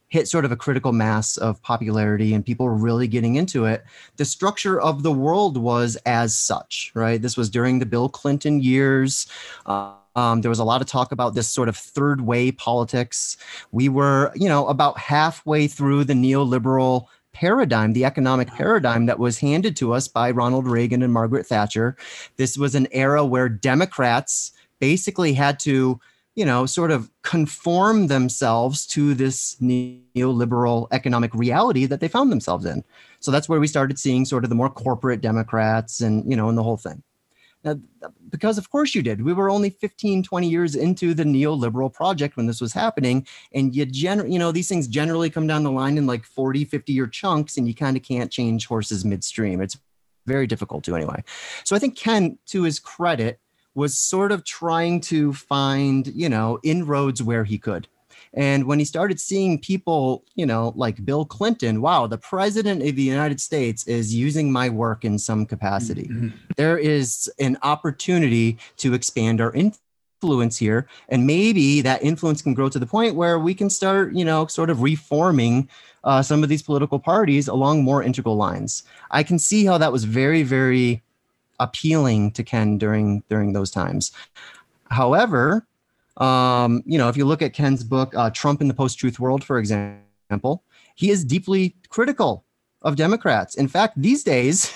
[0.09, 3.85] hit sort of a critical mass of popularity and people were really getting into it,
[4.16, 7.21] the structure of the world was as such, right?
[7.21, 9.27] This was during the Bill Clinton years.
[9.66, 13.37] Uh, um, there was a lot of talk about this sort of third way politics.
[13.71, 19.38] We were, you know, about halfway through the neoliberal paradigm, the economic paradigm that was
[19.38, 21.97] handed to us by Ronald Reagan and Margaret Thatcher.
[22.37, 26.01] This was an era where Democrats basically had to
[26.38, 32.64] you know, sort of conform themselves to this neoliberal economic reality that they found themselves
[32.64, 32.85] in.
[33.18, 36.48] So that's where we started seeing sort of the more corporate Democrats and, you know,
[36.48, 37.03] and the whole thing.
[37.64, 37.74] Now,
[38.31, 39.20] because of course you did.
[39.20, 43.27] We were only 15, 20 years into the neoliberal project when this was happening.
[43.53, 46.66] And you generally, you know, these things generally come down the line in like 40,
[46.66, 49.61] 50 year chunks, and you kind of can't change horses midstream.
[49.61, 49.77] It's
[50.24, 51.24] very difficult to anyway.
[51.64, 53.40] So I think Ken, to his credit,
[53.79, 57.87] was sort of trying to find, you know, inroads where he could.
[58.35, 62.97] And when he started seeing people, you know, like Bill Clinton, wow, the president of
[62.97, 66.09] the United States is using my work in some capacity.
[66.09, 66.29] Mm-hmm.
[66.57, 70.88] There is an opportunity to expand our influence here.
[71.09, 74.47] And maybe that influence can grow to the point where we can start, you know,
[74.49, 75.69] sort of reforming
[76.03, 78.83] uh, some of these political parties along more integral lines.
[79.12, 81.03] I can see how that was very, very
[81.61, 84.12] appealing to Ken during during those times.
[84.90, 85.66] However,
[86.16, 89.44] um, you know, if you look at Ken's book, uh, Trump in the Post-Truth World,
[89.44, 92.44] for example, he is deeply critical
[92.83, 93.57] of Democrats.
[93.57, 94.73] In fact, these days,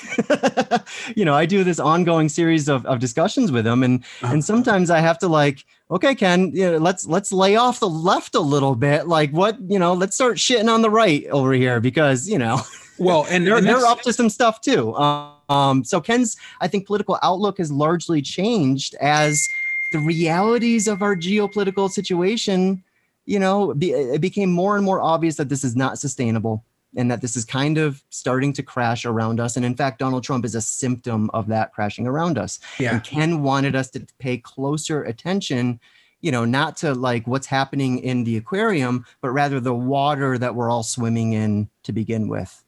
[1.16, 4.35] you know, I do this ongoing series of, of discussions with him, and uh-huh.
[4.35, 7.88] and sometimes I have to like, okay, Ken, you know, let's let's lay off the
[7.88, 9.07] left a little bit.
[9.07, 12.61] Like, what you know, let's start shitting on the right over here because you know,
[12.99, 14.95] well, and they're, and they're up to some stuff too.
[14.97, 19.47] Um, um, so Ken's, I think, political outlook has largely changed as
[19.93, 22.83] the realities of our geopolitical situation,
[23.27, 26.65] you know, be, it became more and more obvious that this is not sustainable
[26.97, 29.57] and that this is kind of starting to crash around us.
[29.57, 32.59] And in fact, Donald Trump is a symptom of that crashing around us.
[32.79, 32.95] Yeah.
[32.95, 35.81] And Ken wanted us to pay closer attention,
[36.21, 40.55] you know, not to like what's happening in the aquarium, but rather the water that
[40.55, 42.62] we're all swimming in to begin with.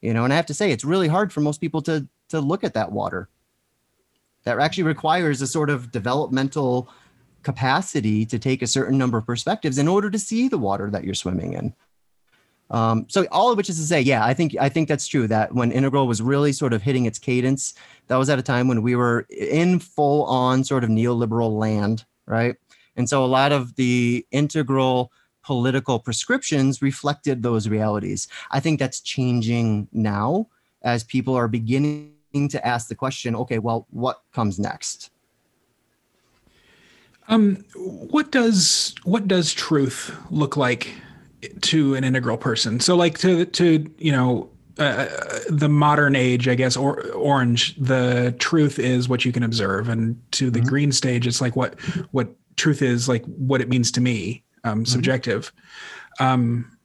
[0.00, 2.40] You know, and I have to say, it's really hard for most people to to
[2.40, 3.28] look at that water.
[4.44, 6.88] That actually requires a sort of developmental
[7.42, 11.04] capacity to take a certain number of perspectives in order to see the water that
[11.04, 11.74] you're swimming in.
[12.70, 15.26] Um, so all of which is to say, yeah, I think I think that's true.
[15.26, 17.74] That when Integral was really sort of hitting its cadence,
[18.06, 22.04] that was at a time when we were in full on sort of neoliberal land,
[22.26, 22.56] right?
[22.96, 25.10] And so a lot of the Integral
[25.42, 28.28] political prescriptions reflected those realities.
[28.50, 30.46] I think that's changing now
[30.82, 31.48] as people are
[32.32, 35.10] beginning to ask the question okay well what comes next
[37.28, 40.94] um what does what does truth look like
[41.60, 45.06] to an integral person so like to to you know uh,
[45.50, 50.18] the modern age, I guess, or orange, the truth is what you can observe, and
[50.32, 50.68] to the mm-hmm.
[50.68, 51.78] green stage, it's like what
[52.12, 54.84] what truth is like what it means to me, um, mm-hmm.
[54.84, 55.52] subjective.
[56.18, 56.78] Um,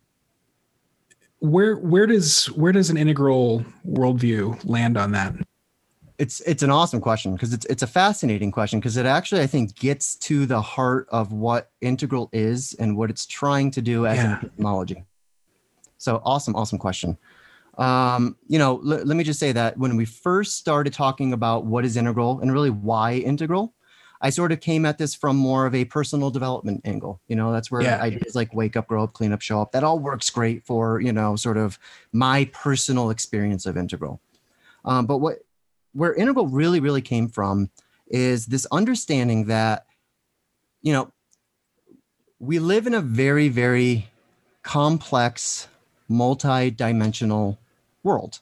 [1.39, 5.35] where where does where does an integral worldview land on that?
[6.17, 9.47] It's it's an awesome question because it's it's a fascinating question because it actually I
[9.47, 14.05] think gets to the heart of what integral is and what it's trying to do
[14.05, 14.25] as yeah.
[14.25, 15.03] an epistemology.
[15.97, 17.17] So awesome, awesome question.
[17.77, 21.65] Um, you know, l- let me just say that when we first started talking about
[21.65, 23.74] what is integral and really why integral,
[24.25, 27.21] I sort of came at this from more of a personal development angle.
[27.27, 28.01] You know, that's where yeah.
[28.01, 30.99] ideas like wake up, grow up, clean up, show up, that all works great for,
[30.99, 31.77] you know, sort of
[32.11, 34.19] my personal experience of integral.
[34.83, 35.43] Um, but what
[35.93, 37.69] where integral really, really came from
[38.07, 39.85] is this understanding that,
[40.81, 41.11] you know,
[42.39, 44.09] we live in a very, very
[44.63, 45.67] complex,
[46.07, 47.59] multi-dimensional
[48.01, 48.39] world.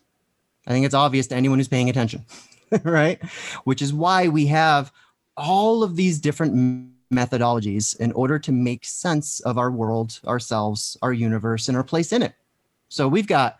[0.65, 2.25] I think it's obvious to anyone who's paying attention,
[2.85, 3.21] right?
[3.65, 4.93] Which is why we have
[5.37, 11.13] all of these different methodologies in order to make sense of our world, ourselves, our
[11.13, 12.33] universe, and our place in it.
[12.89, 13.57] So we've got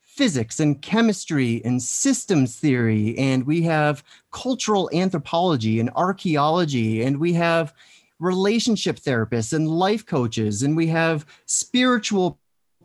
[0.00, 7.32] physics and chemistry and systems theory, and we have cultural anthropology and archaeology, and we
[7.34, 7.72] have
[8.18, 12.39] relationship therapists and life coaches, and we have spiritual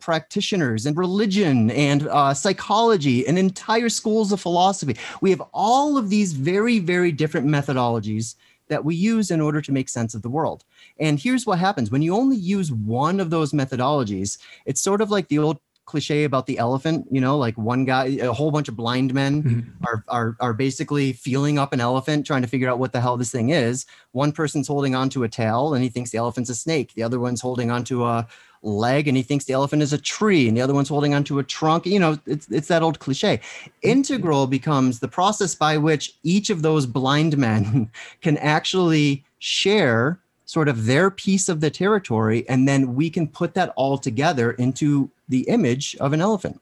[0.06, 4.96] practitioners and religion and uh, psychology and entire schools of philosophy.
[5.20, 8.36] We have all of these very, very different methodologies
[8.68, 10.64] that we use in order to make sense of the world.
[11.00, 15.10] And here's what happens when you only use one of those methodologies, it's sort of
[15.10, 18.68] like the old cliche about the elephant you know like one guy a whole bunch
[18.68, 19.84] of blind men mm-hmm.
[19.86, 23.16] are, are are basically feeling up an elephant trying to figure out what the hell
[23.16, 26.56] this thing is one person's holding onto a tail and he thinks the elephant's a
[26.56, 28.26] snake the other one's holding onto a
[28.66, 31.38] leg and he thinks the elephant is a tree and the other one's holding onto
[31.38, 31.86] a trunk.
[31.86, 33.38] You know it's, it's that old cliche.
[33.38, 33.70] Mm-hmm.
[33.82, 40.68] Integral becomes the process by which each of those blind men can actually share sort
[40.68, 45.10] of their piece of the territory and then we can put that all together into
[45.28, 46.60] the image of an elephant.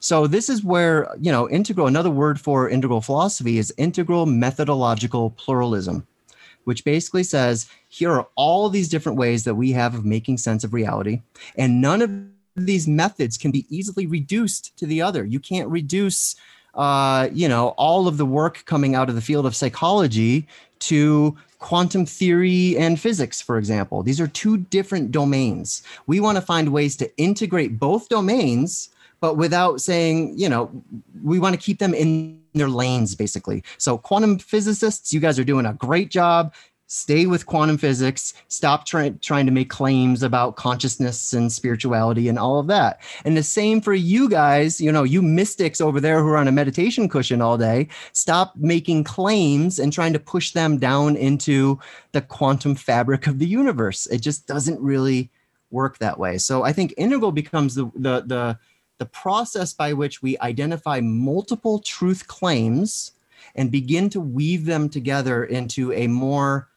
[0.00, 5.30] So this is where you know integral another word for integral philosophy is integral methodological
[5.30, 6.06] pluralism
[6.64, 10.64] which basically says here are all these different ways that we have of making sense
[10.64, 11.22] of reality,
[11.56, 12.10] and none of
[12.56, 15.24] these methods can be easily reduced to the other.
[15.24, 16.34] You can't reduce,
[16.74, 20.48] uh, you know, all of the work coming out of the field of psychology
[20.80, 24.02] to quantum theory and physics, for example.
[24.02, 25.84] These are two different domains.
[26.08, 30.70] We want to find ways to integrate both domains, but without saying, you know,
[31.22, 33.62] we want to keep them in their lanes basically.
[33.78, 36.52] So quantum physicists, you guys are doing a great job.
[36.86, 38.34] Stay with quantum physics.
[38.48, 43.00] Stop trying trying to make claims about consciousness and spirituality and all of that.
[43.24, 46.46] And the same for you guys, you know, you mystics over there who are on
[46.46, 47.88] a meditation cushion all day.
[48.12, 51.80] Stop making claims and trying to push them down into
[52.12, 54.06] the quantum fabric of the universe.
[54.06, 55.30] It just doesn't really
[55.70, 56.36] work that way.
[56.36, 58.58] So I think integral becomes the the the
[58.98, 63.12] the process by which we identify multiple truth claims
[63.54, 66.68] and begin to weave them together into a more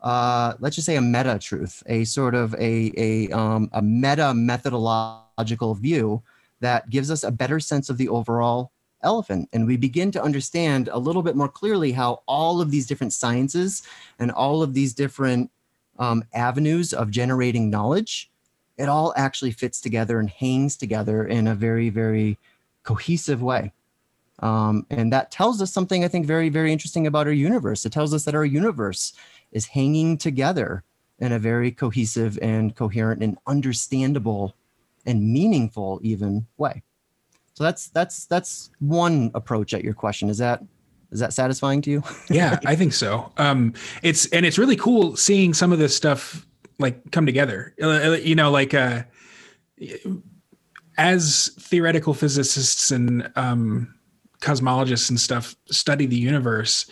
[0.00, 4.34] uh, let's just say a meta truth, a sort of a, a, um, a meta
[4.34, 6.22] methodological view
[6.60, 9.48] that gives us a better sense of the overall elephant.
[9.52, 13.12] And we begin to understand a little bit more clearly how all of these different
[13.12, 13.82] sciences
[14.18, 15.50] and all of these different
[15.98, 18.30] um, avenues of generating knowledge
[18.76, 22.38] it all actually fits together and hangs together in a very, very
[22.82, 23.72] cohesive way.
[24.40, 27.86] Um, and that tells us something I think very, very interesting about our universe.
[27.86, 29.14] It tells us that our universe
[29.52, 30.82] is hanging together
[31.18, 34.54] in a very cohesive and coherent and understandable
[35.06, 36.82] and meaningful even way.
[37.54, 40.28] So that's that's that's one approach at your question.
[40.28, 40.62] Is that
[41.10, 42.02] is that satisfying to you?
[42.30, 43.32] yeah, I think so.
[43.38, 46.46] Um, it's and it's really cool seeing some of this stuff
[46.78, 47.74] like come together.
[47.80, 49.04] Uh, uh, you know, like uh,
[50.98, 53.94] as theoretical physicists and um,
[54.40, 56.90] cosmologists and stuff study the universe,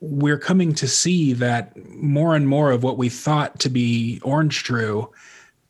[0.00, 4.62] we're coming to see that more and more of what we thought to be orange
[4.62, 5.10] true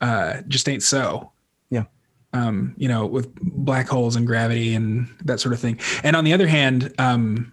[0.00, 1.32] uh, just ain't so.
[1.70, 1.84] Yeah.
[2.32, 5.80] Um, you know, with black holes and gravity and that sort of thing.
[6.02, 7.52] And on the other hand, um,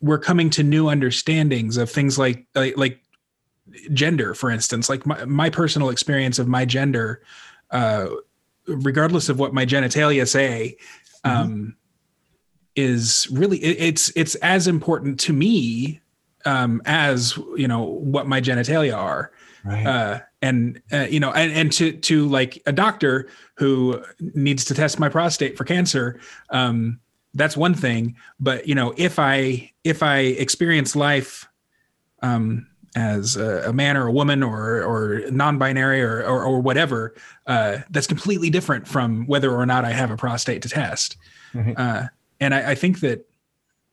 [0.00, 3.02] we're coming to new understandings of things like like, like
[3.92, 7.22] gender, for instance, like my, my personal experience of my gender,
[7.70, 8.08] uh,
[8.66, 10.76] regardless of what my genitalia say,
[11.24, 11.36] mm-hmm.
[11.36, 11.76] um,
[12.80, 16.00] is really it, it's it's as important to me
[16.44, 19.32] um, as you know what my genitalia are.
[19.64, 19.86] Right.
[19.86, 24.02] Uh, and uh, you know, and, and to to like a doctor who
[24.34, 26.18] needs to test my prostate for cancer,
[26.48, 26.98] um,
[27.34, 28.16] that's one thing.
[28.38, 31.46] But you know, if I if I experience life
[32.22, 32.66] um,
[32.96, 37.14] as a, a, man or a woman or or non-binary or or, or whatever,
[37.46, 41.18] uh, that's completely different from whether or not I have a prostate to test.
[41.52, 42.06] Mm-hmm.
[42.40, 43.28] And I, I, think that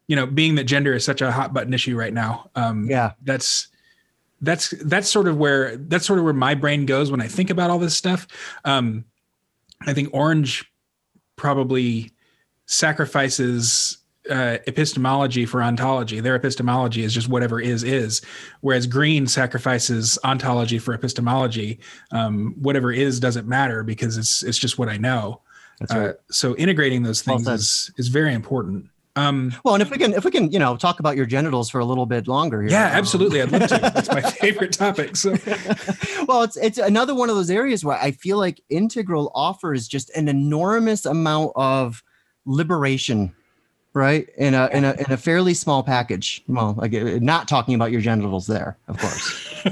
[0.07, 3.11] you know, being that gender is such a hot button issue right now, um, yeah,
[3.23, 3.67] that's
[4.41, 7.49] that's that's sort of where that's sort of where my brain goes when I think
[7.49, 8.27] about all this stuff.
[8.63, 9.05] Um,
[9.85, 10.71] I think Orange
[11.35, 12.11] probably
[12.65, 13.97] sacrifices
[14.29, 16.19] uh, epistemology for ontology.
[16.19, 18.21] Their epistemology is just whatever is is,
[18.61, 21.79] whereas Green sacrifices ontology for epistemology.
[22.11, 25.41] Um, whatever is doesn't matter because it's it's just what I know.
[25.79, 26.09] Right.
[26.09, 28.89] Uh, so integrating those things well is is very important.
[29.17, 31.71] Um, well, and if we can, if we can, you know, talk about your genitals
[31.71, 32.69] for a little bit longer here.
[32.69, 33.41] Yeah, absolutely.
[33.41, 33.91] I'd love to.
[33.97, 35.15] It's my favorite topic.
[35.15, 35.31] So,
[36.27, 40.11] well, it's it's another one of those areas where I feel like Integral offers just
[40.11, 42.03] an enormous amount of
[42.45, 43.35] liberation,
[43.93, 44.29] right?
[44.37, 46.43] In a in a in a fairly small package.
[46.47, 49.65] Well, like uh, not talking about your genitals there, of course.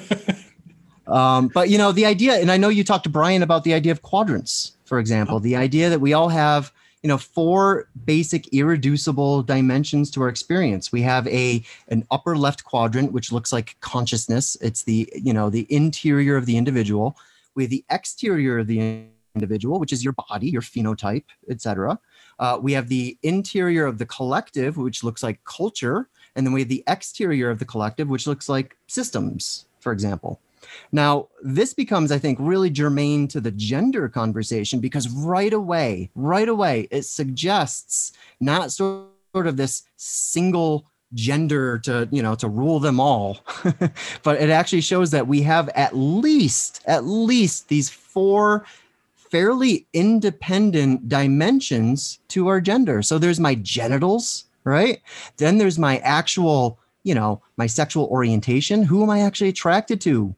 [1.08, 3.76] um, but you know, the idea, and I know you talked to Brian about the
[3.76, 6.72] idea of quadrants, for example, the idea that we all have
[7.04, 10.92] you know four basic irreducible dimensions to our experience.
[10.92, 14.58] We have a an upper left quadrant which looks like consciousness.
[14.62, 17.18] It's the you know the interior of the individual.
[17.54, 19.06] We have the exterior of the
[19.36, 22.00] individual which is your body your phenotype etc
[22.40, 26.10] uh, we have the interior of the collective which looks like culture.
[26.36, 30.42] And then we have the exterior of the collective which looks like systems for example
[30.92, 36.48] now, this becomes, I think, really germane to the gender conversation because right away, right
[36.48, 43.00] away, it suggests not sort of this single gender to you know to rule them
[43.00, 43.40] all
[44.24, 48.66] but it actually shows that we have at least at least these four
[49.14, 53.02] fairly independent dimensions to our gender.
[53.02, 55.02] So there's my genitals right?
[55.38, 58.84] Then there's my actual you know my sexual orientation.
[58.84, 60.36] Who am i actually attracted to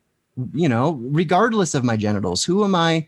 [0.53, 2.43] you know, regardless of my genitals?
[2.43, 3.07] Who am I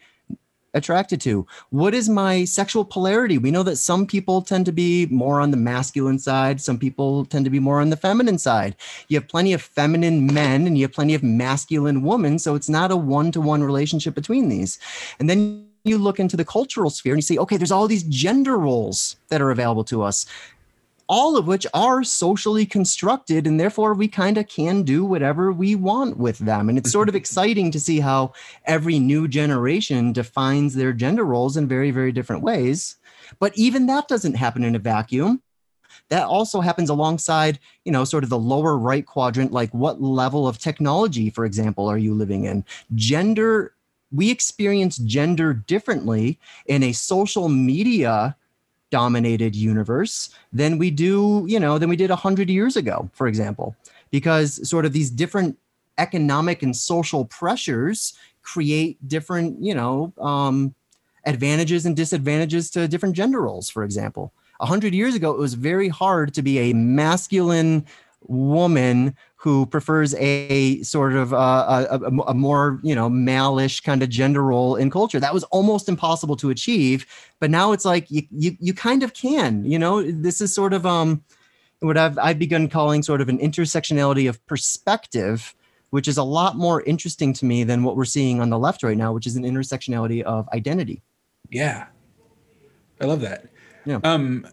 [0.74, 1.48] attracted to?
[1.72, 3.38] What is my sexual polarity?
[3.38, 7.26] We know that some people tend to be more on the masculine side, some people
[7.26, 8.76] tend to be more on the feminine side.
[9.08, 12.70] You have plenty of feminine men and you have plenty of masculine women, so it's
[12.70, 14.80] not a one-to-one relationship between these.
[15.20, 18.04] And then you look into the cultural sphere and you see, okay, there's all these
[18.04, 20.26] gender roles that are available to us
[21.10, 25.74] all of which are socially constructed and therefore we kind of can do whatever we
[25.74, 26.70] want with them.
[26.70, 28.34] And it's sort of exciting to see how
[28.66, 32.98] every new generation defines their gender roles in very very different ways.
[33.40, 35.42] But even that doesn't happen in a vacuum.
[36.10, 40.48] That also happens alongside you know sort of the lower right quadrant like what level
[40.48, 42.64] of technology for example are you living in?
[42.94, 43.74] Gender
[44.12, 48.36] we experience gender differently in a social media
[48.92, 53.76] dominated universe than we do, you know, than we did 100 years ago, for example,
[54.12, 55.58] because sort of these different
[55.98, 60.74] economic and social pressures create different, you know, um,
[61.26, 64.32] advantages and disadvantages to different gender roles, for example.
[64.58, 67.86] 100 years ago, it was very hard to be a masculine
[68.28, 74.10] woman who prefers a sort of uh, a, a, more you know malish kind of
[74.10, 75.20] gender role in culture.
[75.20, 77.06] That was almost impossible to achieve
[77.40, 80.04] but now it's like you you, you kind of can you know?
[80.04, 81.24] This is sort of um
[81.80, 85.56] what I've I've begun calling sort of an intersectionality of perspective
[85.92, 88.84] which is a lot more interesting to me than what we're seeing on the left
[88.84, 91.02] right now which is an intersectionality of identity.
[91.50, 91.88] Yeah.
[93.00, 93.48] I love that.
[93.86, 94.00] Yeah.
[94.04, 94.46] Um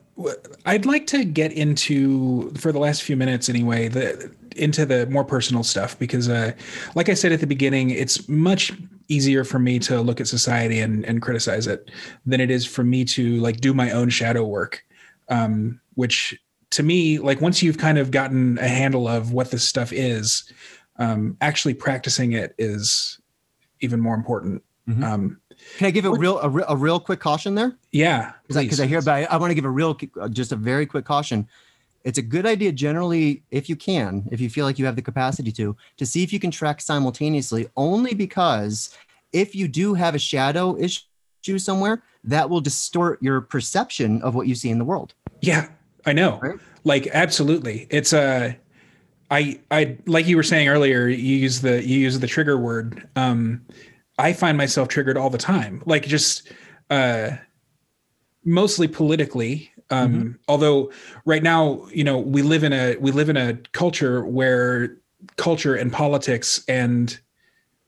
[0.64, 5.24] I'd like to get into for the last few minutes anyway the into the more
[5.24, 6.52] personal stuff because uh,
[6.94, 8.72] like I said at the beginning it's much
[9.08, 11.90] easier for me to look at society and, and criticize it
[12.24, 14.84] than it is for me to like do my own shadow work
[15.28, 16.38] um, which
[16.70, 20.50] to me like once you've kind of gotten a handle of what this stuff is
[20.98, 23.20] um, actually practicing it is
[23.80, 25.04] even more important mm-hmm.
[25.04, 25.40] um,
[25.76, 27.76] can I give a real a, a real quick caution there?
[27.92, 29.94] Yeah, because I, I, hear, but I, I want to give a real
[30.30, 31.48] just a very quick caution.
[32.04, 35.02] It's a good idea generally, if you can, if you feel like you have the
[35.02, 37.68] capacity to, to see if you can track simultaneously.
[37.76, 38.96] Only because
[39.32, 44.46] if you do have a shadow issue somewhere, that will distort your perception of what
[44.46, 45.14] you see in the world.
[45.40, 45.68] Yeah,
[46.04, 46.38] I know.
[46.40, 46.58] Right?
[46.84, 48.20] Like absolutely, it's a.
[48.20, 48.52] Uh,
[49.28, 51.08] I I like you were saying earlier.
[51.08, 53.08] You use the you use the trigger word.
[53.16, 53.66] Um,
[54.18, 55.82] I find myself triggered all the time.
[55.86, 56.50] Like just
[56.90, 57.30] uh,
[58.44, 60.32] mostly politically, Um, Mm-hmm.
[60.48, 60.90] Although
[61.24, 64.96] right now, you know, we live in a we live in a culture where
[65.36, 67.18] culture and politics and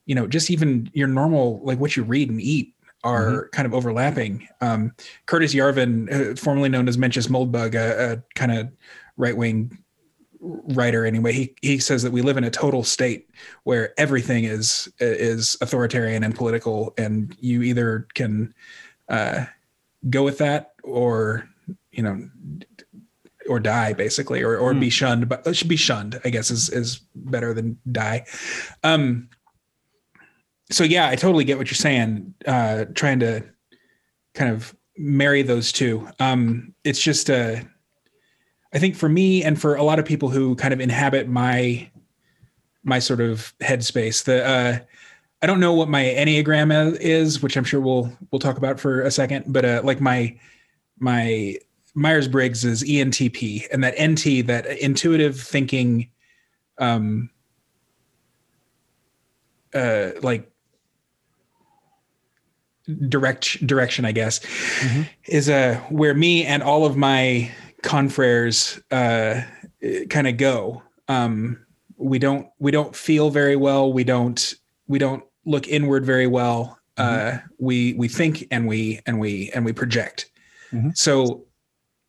[0.07, 2.73] you know just even your normal like what you read and eat
[3.05, 3.51] are Mm-hmm.
[3.53, 4.49] kind of overlapping.
[4.61, 4.93] Um,
[5.27, 8.69] Curtis Yarvin, uh, formerly known as Mencius Moldbug, a, a kind of
[9.17, 9.77] right wing
[10.41, 13.29] writer anyway he he says that we live in a total state
[13.65, 18.55] where everything is is authoritarian and political and you either can
[19.09, 19.45] uh
[20.11, 21.49] go with that or
[21.91, 22.29] you know
[23.49, 26.69] or die basically or or be shunned but it should be shunned i guess is
[26.71, 28.25] is better than die.
[28.85, 29.29] Um
[30.71, 33.45] so yeah i totally get what you're saying uh trying to
[34.35, 36.09] kind of marry those two.
[36.21, 37.57] Um it's just uh
[38.73, 41.91] I think for me and for a lot of people who kind of inhabit my
[42.85, 44.79] my sort of headspace, the uh,
[45.43, 49.03] I don't know what my enneagram is, which I'm sure we'll we'll talk about for
[49.03, 50.39] a second, but uh, like my
[50.99, 51.57] my
[51.95, 56.09] Myers Briggs is ENTP, and that NT, that intuitive thinking,
[56.79, 57.31] um,
[59.75, 60.51] uh, like
[63.09, 64.41] direct direction, I guess,
[65.25, 67.51] is uh, where me and all of my
[67.89, 69.41] confreres uh,
[70.11, 70.83] kind of go.
[71.09, 71.65] Um,
[71.97, 73.91] we don't we don't feel very well.
[73.93, 74.55] We don't
[74.89, 76.79] we don't look inward very well.
[76.99, 80.31] Uh, we we think and we and we and we project.
[80.73, 80.97] Mhm.
[80.97, 81.47] So,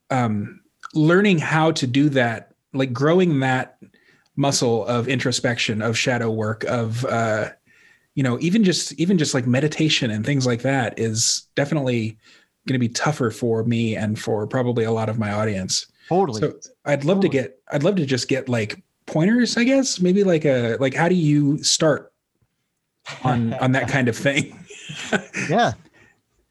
[0.09, 0.59] um,
[0.93, 3.77] learning how to do that, like growing that
[4.35, 7.51] muscle of introspection, of shadow work, of uh,
[8.15, 12.17] you know, even just even just like meditation and things like that is definitely
[12.69, 15.87] going to be tougher for me and for probably a lot of my audience.
[16.07, 16.39] Totally.
[16.39, 16.53] So
[16.85, 20.45] I'd love to get I'd love to just get like pointers, I guess, maybe like
[20.45, 22.13] a like how do you start
[23.23, 24.57] on on that kind of thing?
[25.49, 25.73] yeah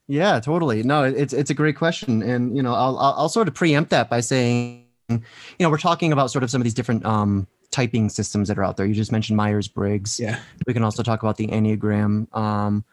[0.07, 3.47] yeah totally no it's it's a great question and you know I'll, I'll i'll sort
[3.49, 5.21] of preempt that by saying you
[5.61, 8.65] know we're talking about sort of some of these different um typing systems that are
[8.65, 10.41] out there you just mentioned myers-briggs Yeah.
[10.67, 12.85] we can also talk about the enneagram um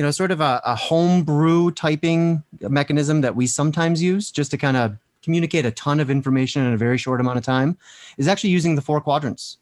[0.00, 4.56] you know sort of a, a homebrew typing mechanism that we sometimes use just to
[4.56, 7.76] kind of communicate a ton of information in a very short amount of time
[8.16, 9.58] is actually using the four quadrants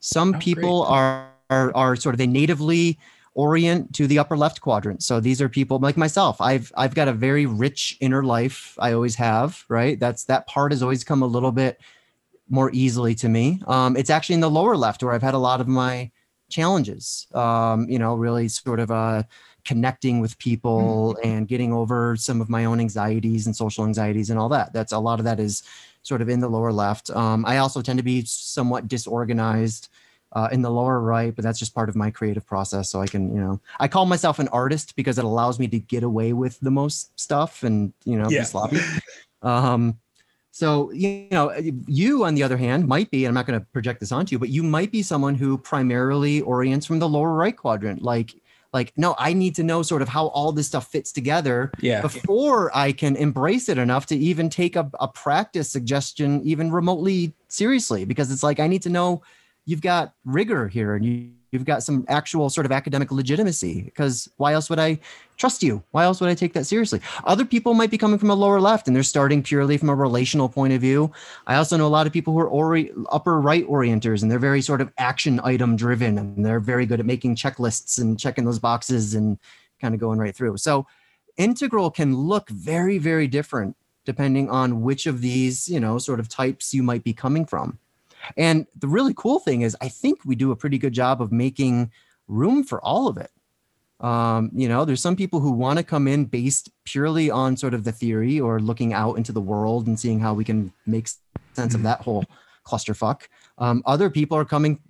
[0.00, 2.98] some Oh, people are, are are sort of they natively
[3.34, 5.02] orient to the upper left quadrant.
[5.02, 6.40] So these are people like myself.
[6.40, 8.76] I've I've got a very rich inner life.
[8.80, 10.00] I always have, right?
[10.00, 11.78] That's that part has always come a little bit
[12.48, 13.60] more easily to me.
[13.66, 16.10] Um, it's actually in the lower left where I've had a lot of my
[16.48, 17.26] challenges.
[17.34, 19.24] Um, you know, really sort of uh
[19.66, 24.38] connecting with people and getting over some of my own anxieties and social anxieties and
[24.38, 24.72] all that.
[24.72, 25.62] That's a lot of that is
[26.02, 27.10] sort of in the lower left.
[27.10, 29.88] Um, I also tend to be somewhat disorganized
[30.32, 32.90] uh, in the lower right, but that's just part of my creative process.
[32.90, 35.78] So I can, you know, I call myself an artist because it allows me to
[35.78, 38.40] get away with the most stuff and, you know, Yeah.
[38.40, 38.80] be sloppy.
[39.42, 39.98] Um,
[40.52, 41.52] so, you know,
[41.86, 44.32] you on the other hand might be, and I'm not going to project this onto
[44.32, 48.00] you, but you might be someone who primarily orients from the lower right quadrant.
[48.02, 48.34] Like,
[48.72, 52.02] like, no, I need to know sort of how all this stuff fits together Yeah.
[52.02, 57.34] before I can embrace it enough to even take a, a practice suggestion even remotely
[57.48, 59.22] seriously because it's like I need to know
[59.64, 64.28] you've got rigor here and you, you've got some actual sort of academic legitimacy because
[64.36, 64.98] why else would I
[65.36, 65.82] trust you?
[65.92, 67.00] Why else would I take that seriously?
[67.24, 69.94] Other people might be coming from a lower left and they're starting purely from a
[69.94, 71.12] relational point of view.
[71.46, 74.38] I also know a lot of people who are ori- upper right orienters and they're
[74.38, 78.44] very sort of action item driven and they're very good at making checklists and checking
[78.44, 79.38] those boxes and
[79.80, 80.56] kind of going right through.
[80.56, 80.86] So
[81.36, 86.28] integral can look very, very different depending on which of these, you know, sort of
[86.28, 87.78] types you might be coming from.
[88.36, 91.32] And the really cool thing is, I think we do a pretty good job of
[91.32, 91.90] making
[92.28, 93.30] room for all of it.
[94.00, 97.72] Um, you know, there's some people who want to come in based purely on sort
[97.72, 101.08] of the theory or looking out into the world and seeing how we can make
[101.54, 102.24] sense of that whole
[102.66, 103.22] clusterfuck.
[103.58, 104.80] Um, other people are coming,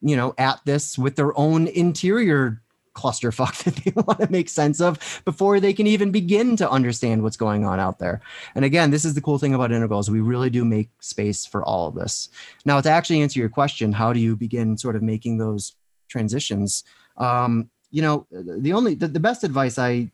[0.00, 2.60] you know, at this with their own interior
[2.98, 7.22] clusterfuck that they want to make sense of before they can even begin to understand
[7.22, 8.20] what's going on out there.
[8.54, 10.10] And again, this is the cool thing about integrals.
[10.10, 12.28] We really do make space for all of this.
[12.64, 15.76] Now, to actually answer your question, how do you begin sort of making those
[16.08, 16.84] transitions?
[17.16, 20.10] Um, you know, the only the, the best advice I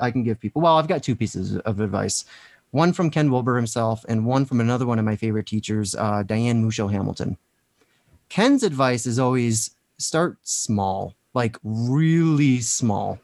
[0.00, 0.62] I can give people.
[0.62, 2.24] Well, I've got two pieces of advice.
[2.70, 6.22] One from Ken Wilber himself, and one from another one of my favorite teachers, uh,
[6.22, 7.36] Diane Musho Hamilton.
[8.30, 13.18] Ken's advice is always start small, like really small,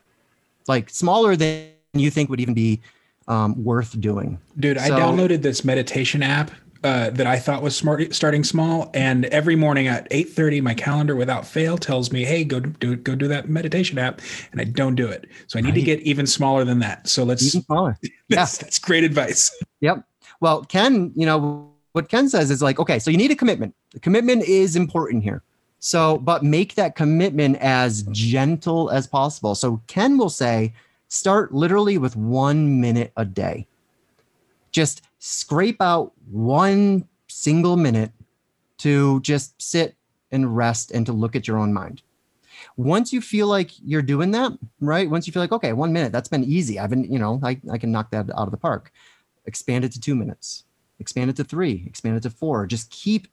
[0.66, 2.80] like smaller than you think would even be
[3.26, 4.38] um, worth doing.
[4.58, 6.50] Dude, I downloaded this meditation app
[6.84, 10.74] uh, that I thought was smart, starting small, and every morning at eight thirty, my
[10.74, 14.20] calendar without fail tells me, "Hey, go do go do that meditation app,"
[14.52, 15.26] and I don't do it.
[15.48, 17.08] So I need to get even smaller than that.
[17.08, 17.42] So let's.
[17.46, 17.98] Even smaller.
[18.28, 19.50] That's, that's great advice.
[19.80, 20.04] Yep.
[20.40, 23.74] Well, Ken, you know, what Ken says is like, okay, so you need a commitment.
[23.92, 25.42] The commitment is important here.
[25.80, 29.54] So, but make that commitment as gentle as possible.
[29.54, 30.74] So, Ken will say,
[31.08, 33.66] start literally with one minute a day.
[34.72, 38.12] Just scrape out one single minute
[38.78, 39.94] to just sit
[40.30, 42.02] and rest and to look at your own mind.
[42.76, 45.08] Once you feel like you're doing that, right?
[45.08, 46.78] Once you feel like, okay, one minute, that's been easy.
[46.78, 48.92] I've been, you know, I, I can knock that out of the park.
[49.46, 50.64] Expand it to two minutes,
[50.98, 52.66] expand it to three, expand it to four.
[52.66, 53.28] Just keep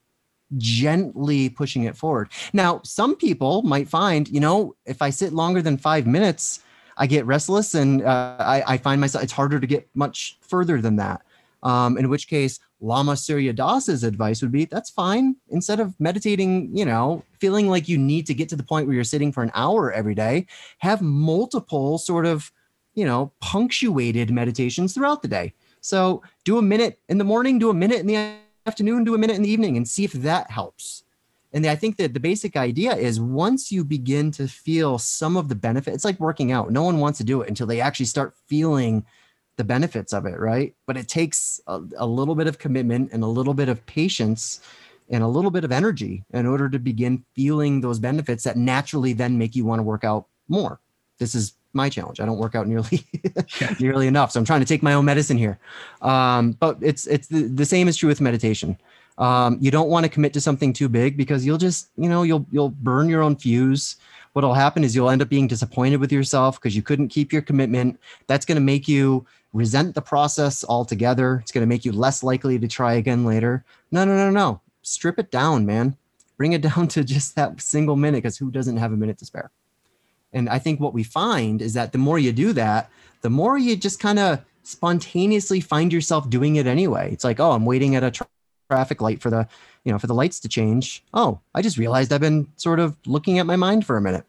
[0.58, 2.30] gently pushing it forward.
[2.54, 6.62] Now, some people might find, you know, if I sit longer than five minutes,
[6.98, 10.82] I get restless and uh, I, I, find myself, it's harder to get much further
[10.82, 11.22] than that.
[11.64, 15.36] Um, in which case, Lama Surya Das's advice would be that's fine.
[15.50, 18.96] Instead of meditating, you know, feeling like you need to get to the point where
[18.96, 20.46] you're sitting for an hour every day,
[20.78, 22.52] have multiple sort of,
[22.94, 25.54] you know, punctuated meditations throughout the day.
[25.82, 28.36] So do a minute in the morning, do a minute in the
[28.66, 31.04] afternoon, do a minute in the evening, and see if that helps.
[31.54, 35.48] And I think that the basic idea is once you begin to feel some of
[35.48, 36.72] the benefit, it's like working out.
[36.72, 39.06] No one wants to do it until they actually start feeling
[39.56, 40.76] the benefits of it, right?
[40.86, 44.60] But it takes a, a, little bit of commitment and a little bit of patience
[45.10, 49.14] and a little bit of energy in order to begin feeling those benefits that naturally
[49.14, 50.82] then make you want to work out more.
[51.20, 52.20] This is my challenge.
[52.20, 53.06] I don't work out nearly
[53.80, 55.60] nearly enough, so I'm trying to take my own medicine here.
[56.02, 58.78] Um, but it's it's the, the same is true with meditation.
[59.18, 62.24] Um, you don't want to commit to something too big because you'll just you know
[62.24, 63.98] you'll you'll burn your own fuse
[64.36, 67.42] what'll happen is you'll end up being disappointed with yourself because you couldn't keep your
[67.42, 67.98] commitment.
[68.28, 71.40] That's going to make you resent the process altogether.
[71.42, 73.64] It's going to make you less likely to try again later.
[73.92, 74.60] No, no, no, no.
[74.82, 75.96] Strip it down, man.
[76.36, 79.26] Bring it down to just that single minute because who doesn't have a minute to
[79.26, 79.52] spare?
[80.34, 82.90] And I think what we find is that the more you do that,
[83.22, 87.12] the more you just kind of spontaneously find yourself doing it anyway.
[87.12, 88.28] It's like, oh, I'm waiting at a tra-
[88.70, 89.48] traffic light for the
[89.84, 91.04] you know, for the lights to change.
[91.14, 94.26] Oh, I just realized I've been sort of looking at my mind for a minute.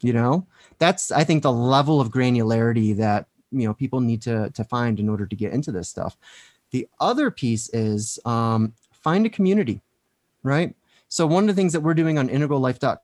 [0.00, 0.46] You know,
[0.78, 4.98] that's I think the level of granularity that you know people need to to find
[4.98, 6.16] in order to get into this stuff.
[6.72, 9.80] The other piece is um, find a community,
[10.42, 10.74] right?
[11.08, 12.98] So one of the things that we're doing on integrallife.com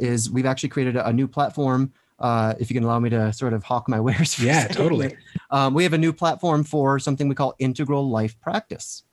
[0.00, 3.32] is we've actually created a, a new platform uh, if you can allow me to
[3.32, 4.38] sort of hawk my wares.
[4.38, 5.16] Yeah, totally.
[5.50, 9.04] Um, we have a new platform for something we call integral life practice.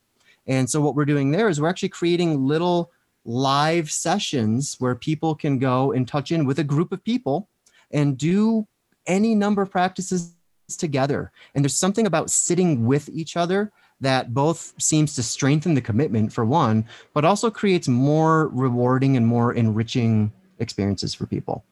[0.48, 2.92] And so what we're doing there is we're actually creating little
[3.26, 7.50] live sessions where people can go and touch in with a group of people
[7.92, 8.68] and do
[9.08, 10.36] any number of practices
[10.78, 11.32] together.
[11.54, 13.72] And there's something about sitting with each other
[14.04, 19.26] that both seems to strengthen the commitment for one, but also creates more rewarding and
[19.26, 21.64] more enriching experiences for people.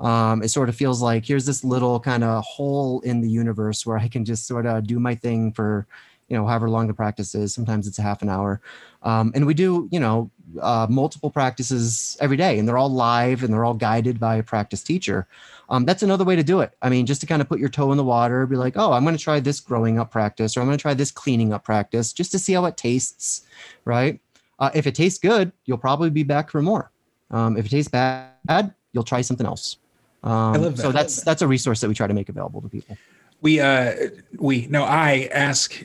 [0.00, 3.86] Um, it sort of feels like here's this little kind of hole in the universe
[3.86, 5.86] where I can just sort of do my thing for
[6.28, 8.60] you know however long the practice is sometimes it's a half an hour.
[9.02, 13.42] Um, and we do you know uh, multiple practices every day and they're all live
[13.42, 15.26] and they're all guided by a practice teacher.
[15.68, 16.72] Um, that's another way to do it.
[16.82, 18.92] I mean just to kind of put your toe in the water be like oh
[18.92, 21.52] i'm going to try this growing up practice or i'm going to try this cleaning
[21.52, 23.46] up practice just to see how it tastes
[23.84, 24.20] right?
[24.58, 26.90] Uh, if it tastes good you'll probably be back for more.
[27.30, 29.76] Um, if it tastes bad you'll try something else.
[30.22, 30.82] Um, I love that.
[30.82, 32.96] so that's that's a resource that we try to make available to people.
[33.40, 33.94] We uh
[34.38, 35.84] we no i ask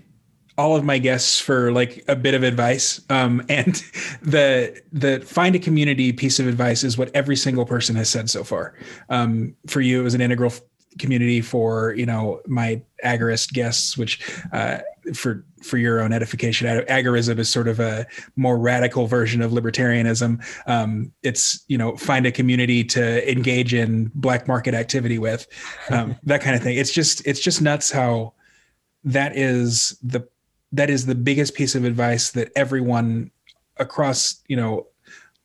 [0.59, 3.01] all of my guests for like a bit of advice.
[3.09, 3.81] Um, and
[4.21, 8.29] the the find a community piece of advice is what every single person has said
[8.29, 8.75] so far.
[9.09, 10.53] Um, for you, it was an integral
[10.99, 11.39] community.
[11.39, 14.19] For you know my agorist guests, which
[14.51, 14.79] uh,
[15.13, 18.05] for for your own edification, agorism is sort of a
[18.35, 20.43] more radical version of libertarianism.
[20.67, 25.47] Um, it's you know find a community to engage in black market activity with,
[25.89, 26.77] um, that kind of thing.
[26.77, 28.33] It's just it's just nuts how
[29.05, 30.27] that is the
[30.71, 33.31] that is the biggest piece of advice that everyone
[33.77, 34.87] across you know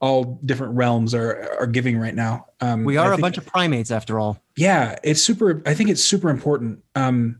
[0.01, 2.47] all different realms are are giving right now.
[2.61, 4.39] Um, we are think, a bunch of primates after all.
[4.57, 5.63] Yeah, it's super.
[5.67, 6.83] I think it's super important.
[6.95, 7.39] Um,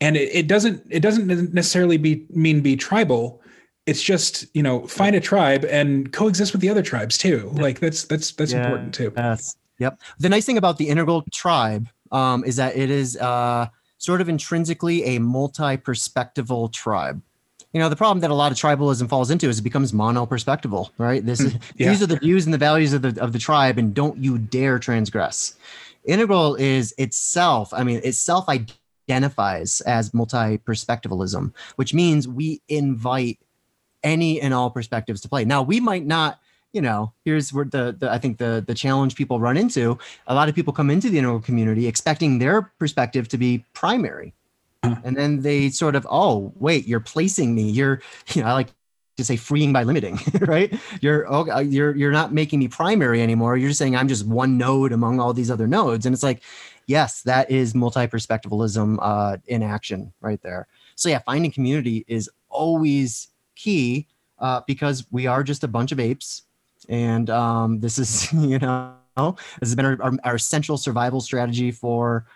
[0.00, 3.40] and it, it doesn't it doesn't necessarily be mean be tribal.
[3.86, 7.50] It's just you know find a tribe and coexist with the other tribes too.
[7.54, 9.12] Like that's that's that's yeah, important too.
[9.16, 9.56] Yes.
[9.78, 10.00] Yep.
[10.18, 13.66] The nice thing about the integral tribe um, is that it is uh,
[14.04, 17.22] sort of intrinsically a multi-perspectival tribe.
[17.72, 20.90] You know, the problem that a lot of tribalism falls into is it becomes mono-perspectival,
[20.98, 21.24] right?
[21.24, 21.88] This hmm, is, yeah.
[21.88, 24.36] these are the views and the values of the of the tribe, and don't you
[24.38, 25.56] dare transgress.
[26.04, 33.38] Integral is itself, I mean, itself identifies as multi-perspectivalism, which means we invite
[34.02, 35.46] any and all perspectives to play.
[35.46, 36.38] Now, we might not
[36.74, 39.96] you know, here's where the, the I think the the challenge people run into.
[40.26, 44.34] A lot of people come into the integral community expecting their perspective to be primary,
[44.82, 45.00] Uh-huh.
[45.04, 47.70] And then they sort of, oh, wait, you're placing me.
[47.70, 48.02] You're,
[48.34, 48.68] you know, I like
[49.16, 50.74] to say freeing by limiting, right?
[51.00, 53.56] You're oh, you're you're not making me primary anymore.
[53.56, 56.42] You're just saying I'm just one node among all these other nodes, and it's like,
[56.86, 60.66] yes, that is multi-perspectivalism uh, in action right there.
[60.96, 64.08] So yeah, finding community is always key
[64.38, 66.42] uh, because we are just a bunch of apes,
[66.88, 71.70] and um, this is you know this has been our, our, our central survival strategy
[71.70, 72.26] for,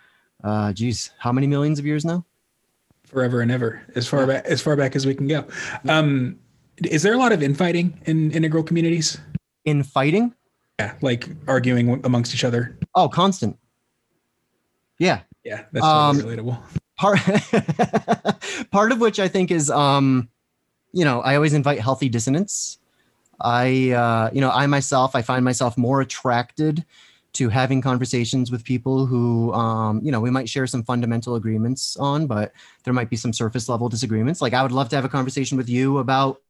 [0.44, 2.24] uh, geez, how many millions of years now?
[3.06, 5.46] Forever and ever, as far back as far back as we can go.
[5.88, 6.38] Um,
[6.84, 9.18] is there a lot of infighting in integral communities?
[9.64, 10.34] Infighting?
[10.78, 12.78] Yeah, like arguing amongst each other.
[12.94, 13.58] Oh, constant.
[14.98, 15.20] Yeah.
[15.44, 16.62] Yeah, that's totally um, relatable.
[16.96, 20.28] Part part of which I think is um,
[20.92, 22.77] you know, I always invite healthy dissonance.
[23.40, 26.84] I uh, you know, I myself I find myself more attracted
[27.34, 31.96] to having conversations with people who um, you know we might share some fundamental agreements
[31.96, 32.52] on but
[32.84, 35.58] there might be some surface level disagreements like i would love to have a conversation
[35.58, 36.40] with you about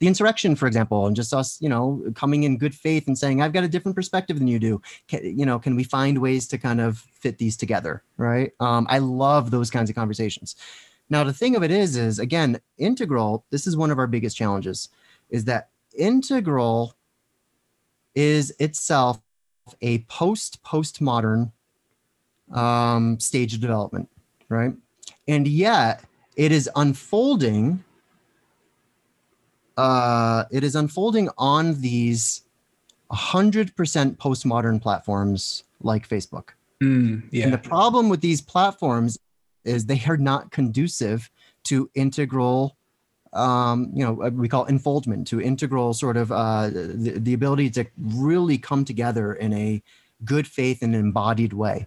[0.00, 3.40] the insurrection, for example, and just us, you know, coming in good faith and saying,
[3.40, 4.82] I've got a different perspective than you do.
[5.08, 8.02] Can, you know, can we find ways to kind of fit these together?
[8.16, 8.52] Right.
[8.60, 10.56] Um, I love those kinds of conversations.
[11.10, 14.36] Now, the thing of it is, is again, integral, this is one of our biggest
[14.36, 14.88] challenges,
[15.30, 16.94] is that integral
[18.14, 19.20] is itself
[19.80, 21.52] a post postmodern
[22.52, 24.08] um, stage of development,
[24.48, 24.74] right?
[25.26, 26.04] And yet
[26.36, 27.82] it is unfolding
[29.76, 32.42] uh, it is unfolding on these
[33.12, 33.74] 100%
[34.16, 36.50] postmodern platforms like Facebook.
[36.82, 37.44] Mm, yeah.
[37.44, 39.18] And the problem with these platforms
[39.64, 41.30] is they are not conducive
[41.64, 42.76] to integral
[43.34, 47.86] um, you know, we call enfoldment to integral sort of uh, the, the ability to
[47.98, 49.82] really come together in a
[50.24, 51.86] good faith and embodied way.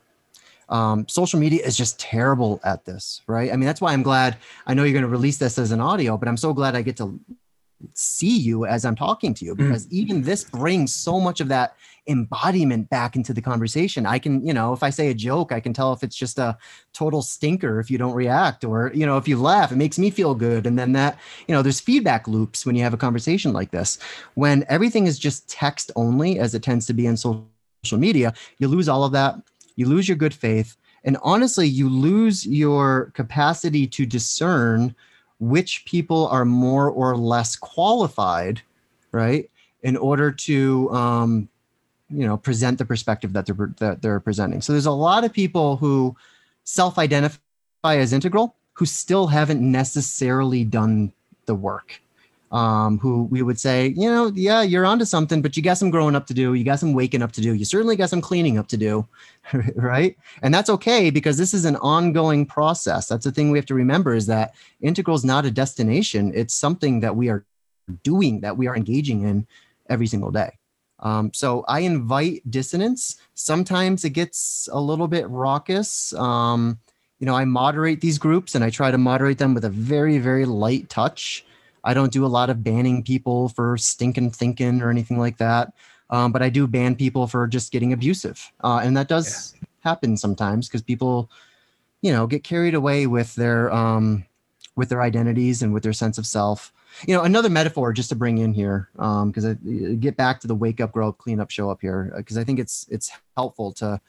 [0.69, 3.51] Um, social media is just terrible at this, right?
[3.51, 4.37] I mean, that's why I'm glad.
[4.65, 6.81] I know you're going to release this as an audio, but I'm so glad I
[6.81, 7.19] get to
[7.93, 9.91] see you as I'm talking to you because mm.
[9.91, 11.75] even this brings so much of that
[12.07, 14.05] embodiment back into the conversation.
[14.05, 16.39] I can, you know, if I say a joke, I can tell if it's just
[16.39, 16.57] a
[16.93, 20.09] total stinker if you don't react or, you know, if you laugh, it makes me
[20.09, 20.65] feel good.
[20.65, 23.99] And then that, you know, there's feedback loops when you have a conversation like this.
[24.35, 27.45] When everything is just text only, as it tends to be in social
[27.93, 29.35] media, you lose all of that.
[29.75, 30.77] You lose your good faith.
[31.03, 34.95] And honestly, you lose your capacity to discern
[35.39, 38.61] which people are more or less qualified,
[39.11, 39.49] right,
[39.83, 41.49] in order to um,
[42.09, 44.61] you know present the perspective that they're that they're presenting.
[44.61, 46.15] So there's a lot of people who
[46.63, 47.39] self-identify
[47.83, 51.11] as integral who still haven't necessarily done
[51.45, 52.01] the work
[52.51, 55.89] um, who we would say, you know, yeah, you're onto something, but you got some
[55.89, 56.53] growing up to do.
[56.53, 57.53] You got some waking up to do.
[57.53, 59.05] You certainly got some cleaning up to do,
[59.75, 60.15] right?
[60.41, 63.07] And that's okay because this is an ongoing process.
[63.07, 66.31] That's the thing we have to remember is that integral is not a destination.
[66.33, 67.45] It's something that we are
[68.03, 69.45] doing, that we are engaging in
[69.89, 70.56] every single day.
[70.99, 73.17] Um, so I invite dissonance.
[73.35, 76.13] Sometimes it gets a little bit raucous.
[76.13, 76.79] Um,
[77.19, 80.17] you know, I moderate these groups and I try to moderate them with a very,
[80.17, 81.45] very light touch.
[81.83, 85.73] I don't do a lot of banning people for stinking thinking or anything like that.
[86.09, 88.51] Um, but I do ban people for just getting abusive.
[88.63, 89.67] Uh, and that does yeah.
[89.83, 91.29] happen sometimes because people,
[92.01, 94.25] you know, get carried away with their um,
[94.75, 96.71] with their identities and with their sense of self.
[97.05, 100.47] You know, another metaphor just to bring in here, because um, I get back to
[100.47, 103.11] the wake up, grow up, clean up, show up here, because I think it's it's
[103.35, 103.99] helpful to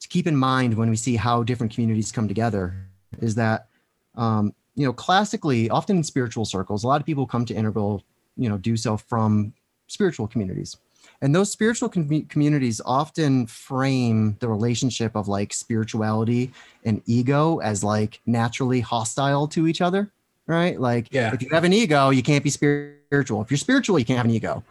[0.00, 2.74] to keep in mind when we see how different communities come together.
[3.20, 3.68] Is that
[4.16, 8.02] um, you know, classically, often in spiritual circles, a lot of people come to integral,
[8.36, 9.52] you know, do so from
[9.86, 10.76] spiritual communities.
[11.20, 16.52] And those spiritual com- communities often frame the relationship of like spirituality
[16.84, 20.10] and ego as like naturally hostile to each other,
[20.46, 20.78] right?
[20.78, 21.32] Like, yeah.
[21.32, 23.42] if you have an ego, you can't be spiritual.
[23.42, 24.62] If you're spiritual, you can't have an ego.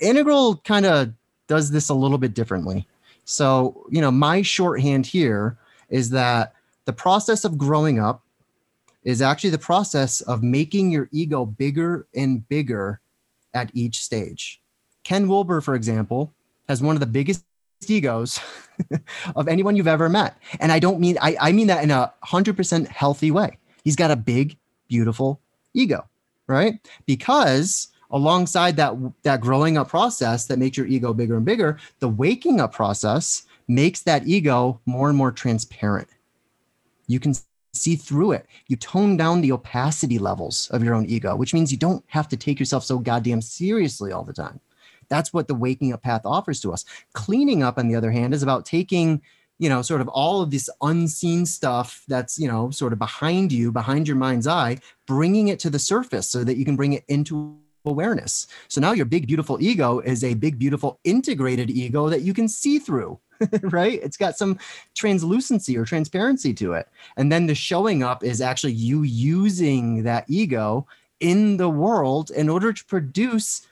[0.00, 1.12] Integral kind of
[1.46, 2.86] does this a little bit differently.
[3.24, 5.56] So, you know, my shorthand here
[5.88, 6.54] is that
[6.84, 8.22] the process of growing up
[9.04, 13.00] is actually the process of making your ego bigger and bigger
[13.54, 14.60] at each stage.
[15.04, 16.32] Ken Wilber, for example,
[16.68, 17.44] has one of the biggest
[17.86, 18.40] egos
[19.36, 20.36] of anyone you've ever met.
[20.60, 23.58] And I don't mean, I, I mean that in a 100% healthy way.
[23.84, 24.56] He's got a big,
[24.90, 25.40] beautiful
[25.72, 26.06] ego,
[26.46, 26.74] right?
[27.06, 32.08] Because alongside that, that growing up process that makes your ego bigger and bigger, the
[32.08, 36.08] waking up process makes that ego more and more transparent.
[37.06, 37.34] You can
[37.72, 38.46] see through it.
[38.66, 42.28] You tone down the opacity levels of your own ego, which means you don't have
[42.28, 44.60] to take yourself so goddamn seriously all the time.
[45.08, 46.84] That's what the waking up path offers to us.
[47.12, 49.22] Cleaning up, on the other hand, is about taking
[49.60, 53.52] you know, sort of all of this unseen stuff that's, you know, sort of behind
[53.52, 56.94] you, behind your mind's eye, bringing it to the surface so that you can bring
[56.94, 58.46] it into awareness.
[58.68, 62.48] So now your big, beautiful ego is a big, beautiful integrated ego that you can
[62.48, 63.20] see through.
[63.62, 64.00] right?
[64.02, 64.58] It's got some
[64.94, 66.88] translucency or transparency to it.
[67.18, 70.86] And then the showing up is actually you using that ego
[71.20, 73.66] in the world in order to produce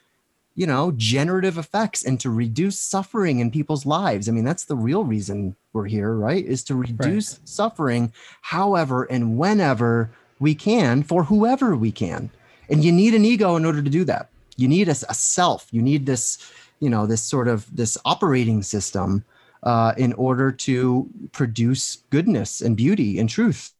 [0.59, 4.75] you know generative effects and to reduce suffering in people's lives i mean that's the
[4.75, 7.47] real reason we're here right is to reduce right.
[7.47, 12.29] suffering however and whenever we can for whoever we can
[12.69, 15.65] and you need an ego in order to do that you need a, a self
[15.71, 16.51] you need this
[16.81, 19.23] you know this sort of this operating system
[19.63, 23.73] uh, in order to produce goodness and beauty and truth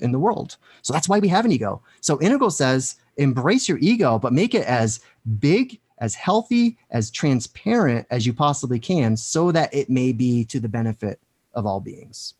[0.00, 0.56] in the world.
[0.82, 1.82] So that's why we have an ego.
[2.00, 5.00] So Integral says embrace your ego, but make it as
[5.38, 10.58] big, as healthy, as transparent as you possibly can so that it may be to
[10.58, 11.20] the benefit
[11.54, 12.34] of all beings.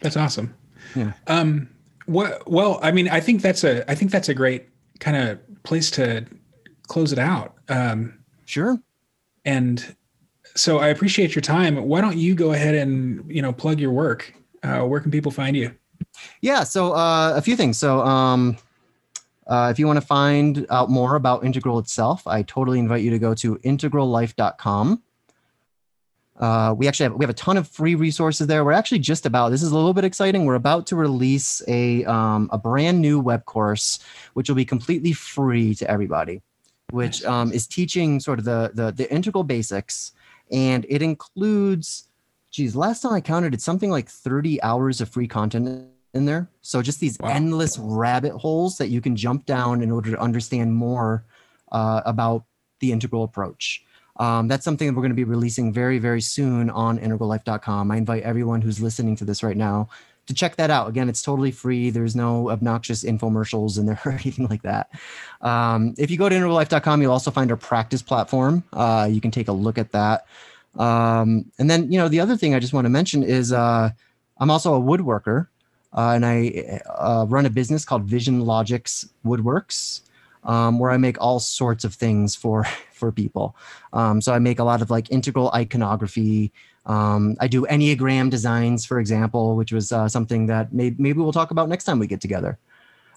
[0.00, 0.54] That's awesome.
[0.96, 1.12] Yeah.
[1.26, 1.68] Um
[2.06, 4.68] what well, I mean, I think that's a I think that's a great
[4.98, 6.26] kind of place to
[6.88, 7.54] close it out.
[7.68, 8.80] Um sure.
[9.44, 9.94] And
[10.54, 11.76] so I appreciate your time.
[11.76, 14.34] Why don't you go ahead and, you know, plug your work?
[14.62, 15.74] Uh, where can people find you?
[16.40, 17.78] Yeah, so uh, a few things.
[17.78, 18.56] So um,
[19.46, 23.10] uh, if you want to find out more about Integral itself, I totally invite you
[23.10, 25.02] to go to integrallife.com.
[26.38, 28.64] Uh, we actually have we have a ton of free resources there.
[28.64, 30.44] We're actually just about this is a little bit exciting.
[30.44, 33.98] We're about to release a um, a brand new web course,
[34.32, 36.40] which will be completely free to everybody,
[36.90, 40.12] which um, is teaching sort of the, the the integral basics,
[40.50, 42.08] and it includes,
[42.50, 46.48] geez, last time I counted, it's something like thirty hours of free content in there.
[46.60, 47.30] So just these wow.
[47.30, 51.24] endless rabbit holes that you can jump down in order to understand more
[51.70, 52.44] uh, about
[52.80, 53.84] the integral approach.
[54.16, 57.90] Um, that's something that we're going to be releasing very, very soon on integrallife.com.
[57.90, 59.88] I invite everyone who's listening to this right now
[60.26, 60.88] to check that out.
[60.88, 61.90] Again, it's totally free.
[61.90, 64.90] There's no obnoxious infomercials in there or anything like that.
[65.40, 68.62] Um, if you go to integrallife.com, you'll also find our practice platform.
[68.72, 70.26] Uh, you can take a look at that.
[70.78, 73.90] Um, and then, you know, the other thing I just want to mention is uh,
[74.38, 75.48] I'm also a woodworker
[75.96, 80.00] uh, and I uh, run a business called Vision Logix Woodworks,
[80.44, 83.56] um, where I make all sorts of things for for people.
[83.92, 86.52] Um, so I make a lot of like integral iconography.
[86.86, 91.32] Um, I do enneagram designs, for example, which was uh, something that may- maybe we'll
[91.32, 92.58] talk about next time we get together.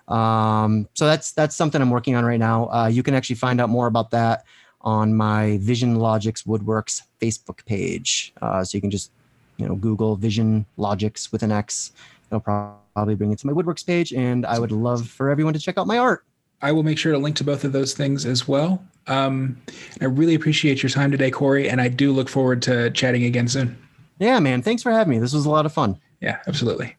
[0.07, 2.69] Um, so that's that's something I'm working on right now.
[2.69, 4.45] Uh, you can actually find out more about that
[4.81, 8.33] on my Vision Logix Woodworks Facebook page.
[8.41, 9.11] Uh, so you can just
[9.57, 11.91] you know Google Vision Logix with an X
[12.31, 15.59] I'll probably bring it to my woodworks page, and I would love for everyone to
[15.59, 16.25] check out my art.
[16.61, 18.83] I will make sure to link to both of those things as well.
[19.07, 19.61] Um,
[20.01, 23.47] I really appreciate your time today, Corey, and I do look forward to chatting again
[23.47, 23.77] soon.
[24.19, 24.61] Yeah, man.
[24.61, 25.19] Thanks for having me.
[25.19, 25.99] This was a lot of fun.
[26.21, 26.95] Yeah, absolutely.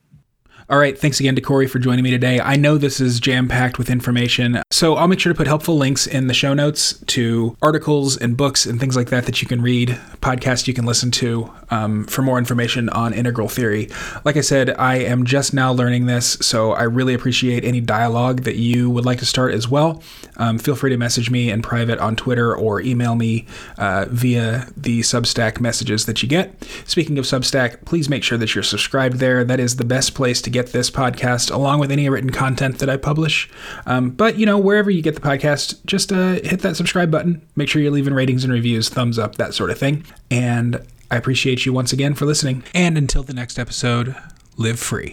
[0.68, 2.40] All right, thanks again to Corey for joining me today.
[2.40, 5.76] I know this is jam packed with information, so I'll make sure to put helpful
[5.76, 9.46] links in the show notes to articles and books and things like that that you
[9.46, 9.90] can read,
[10.20, 13.88] podcasts you can listen to um, for more information on integral theory.
[14.24, 18.42] Like I said, I am just now learning this, so I really appreciate any dialogue
[18.42, 20.02] that you would like to start as well.
[20.36, 23.46] Um, feel free to message me in private on Twitter or email me
[23.78, 26.60] uh, via the Substack messages that you get.
[26.86, 29.44] Speaking of Substack, please make sure that you're subscribed there.
[29.44, 32.88] That is the best place to get this podcast along with any written content that
[32.88, 33.48] I publish.
[33.84, 37.42] Um, but, you know, wherever you get the podcast, just uh, hit that subscribe button.
[37.57, 40.04] Make sure you're leaving ratings and reviews, thumbs up, that sort of thing.
[40.30, 40.80] And
[41.11, 42.64] I appreciate you once again for listening.
[42.74, 44.16] And until the next episode,
[44.57, 45.04] live free.